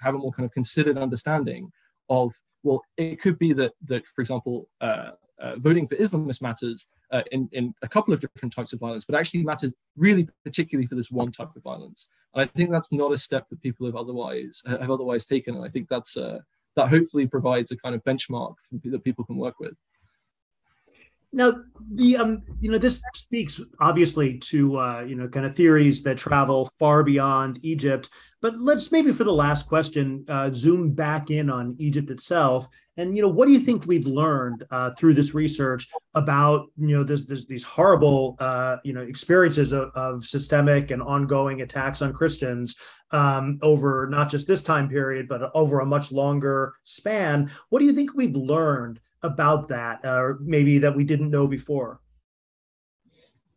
[0.02, 1.72] have a more kind of considered understanding
[2.10, 6.88] of, well, it could be that, that for example, uh, uh, voting for Islamist matters
[7.12, 10.88] uh, in, in a couple of different types of violence, but actually matters really particularly
[10.88, 12.08] for this one type of violence.
[12.34, 15.56] And I think that's not a step that people have otherwise have otherwise taken.
[15.56, 16.40] And I think that's uh,
[16.76, 19.78] that hopefully provides a kind of benchmark that people can work with.
[21.36, 26.04] Now, the um, you know, this speaks obviously to uh, you know, kind of theories
[26.04, 28.10] that travel far beyond Egypt.
[28.40, 32.68] But let's maybe for the last question, uh, zoom back in on Egypt itself.
[32.98, 36.96] And you know, what do you think we've learned uh, through this research about you
[36.96, 42.02] know, there's, there's these horrible uh, you know experiences of, of, systemic and ongoing attacks
[42.02, 42.76] on Christians
[43.12, 47.50] um, over not just this time period, but over a much longer span.
[47.70, 49.00] What do you think we've learned?
[49.24, 52.00] about that, or maybe that we didn't know before?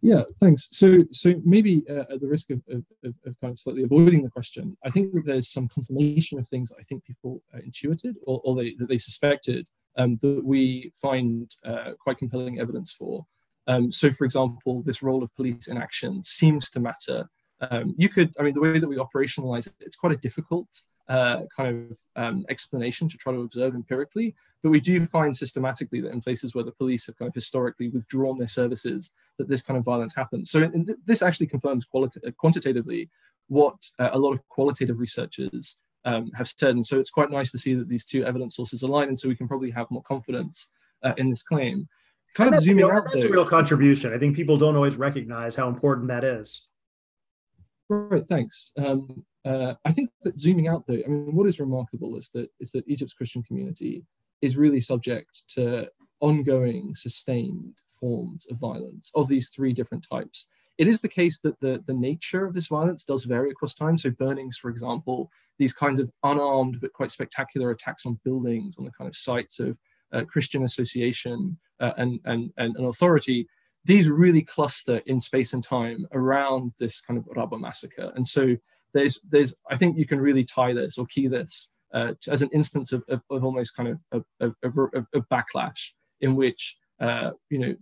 [0.07, 0.69] Yeah, thanks.
[0.71, 4.31] So, so maybe uh, at the risk of, of, of, kind of slightly avoiding the
[4.31, 8.41] question, I think that there's some confirmation of things I think people uh, intuited or,
[8.45, 13.27] or they, that they suspected um, that we find uh, quite compelling evidence for.
[13.67, 17.29] Um, so, for example, this role of police in action seems to matter.
[17.73, 20.69] Um, you could, I mean, the way that we operationalize it, it's quite a difficult
[21.09, 24.35] uh, kind of um, explanation to try to observe empirically.
[24.63, 27.89] But we do find systematically that in places where the police have kind of historically
[27.89, 30.51] withdrawn their services, that this kind of violence happens.
[30.51, 33.09] So th- this actually confirms quality- quantitatively
[33.49, 36.71] what uh, a lot of qualitative researchers um, have said.
[36.71, 39.29] And so it's quite nice to see that these two evidence sources align, and so
[39.29, 40.69] we can probably have more confidence
[41.05, 41.89] uh, in this claim.
[42.35, 44.13] Kind and of zooming out, that's though, a real contribution.
[44.13, 46.67] I think people don't always recognize how important that is.
[47.89, 48.27] Right.
[48.27, 48.73] Thanks.
[48.77, 52.51] Um, uh, I think that zooming out, though, I mean, what is remarkable is that
[52.59, 54.05] is that Egypt's Christian community
[54.43, 55.89] is really subject to
[56.21, 60.49] ongoing, sustained forms of violence of these three different types.
[60.79, 63.97] It is the case that the, the nature of this violence does vary across time.
[63.97, 68.85] So, burnings, for example, these kinds of unarmed but quite spectacular attacks on buildings, on
[68.85, 69.79] the kind of sites of
[70.13, 73.47] uh, Christian association uh, and, and, and, and authority,
[73.85, 78.13] these really cluster in space and time around this kind of Rabaa massacre.
[78.17, 78.57] And so
[78.95, 82.43] there's, there's I think you can really tie this or key this uh, to, as
[82.43, 87.75] an instance of, of, of almost kind of, of backlash in which, uh, you know,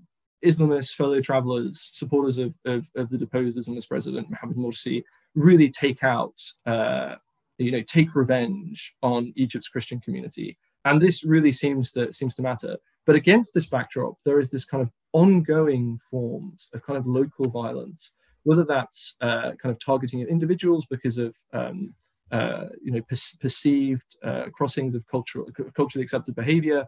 [0.44, 5.02] Islamists, fellow travelers, supporters of, of, of the deposed Islamist president, Mohammed Morsi,
[5.34, 7.14] really take out, uh,
[7.58, 10.58] you know, take revenge on Egypt's Christian community.
[10.84, 12.76] And this really seems to seems to matter.
[13.06, 17.48] But against this backdrop, there is this kind of ongoing forms of kind of local
[17.48, 18.12] violence,
[18.44, 21.94] whether that's uh, kind of targeting of individuals because of um,
[22.30, 26.86] uh, you know per- perceived uh, crossings of cultural culturally accepted behavior,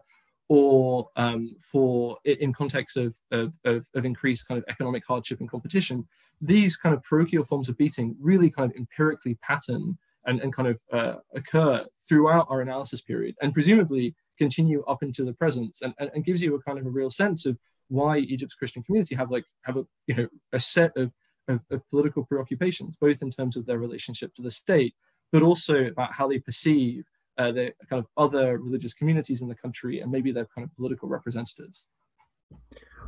[0.49, 5.49] or um, for in context of, of, of, of, increased kind of economic hardship and
[5.49, 6.07] competition,
[6.41, 10.67] these kind of parochial forms of beating really kind of empirically pattern and, and kind
[10.67, 15.93] of uh, occur throughout our analysis period and presumably continue up into the present and,
[15.99, 19.15] and, and, gives you a kind of a real sense of why Egypt's Christian community
[19.15, 21.11] have like have a you know a set of,
[21.47, 24.93] of, of political preoccupations, both in terms of their relationship to the state,
[25.31, 27.05] but also about how they perceive
[27.37, 30.75] uh, the kind of other religious communities in the country and maybe their kind of
[30.75, 31.85] political representatives.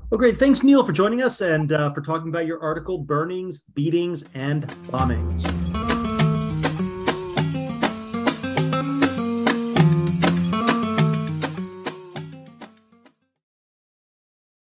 [0.10, 0.38] Well, great.
[0.38, 4.68] Thanks, Neil, for joining us and uh, for talking about your article, Burnings, Beatings, and
[4.88, 5.69] Bombings.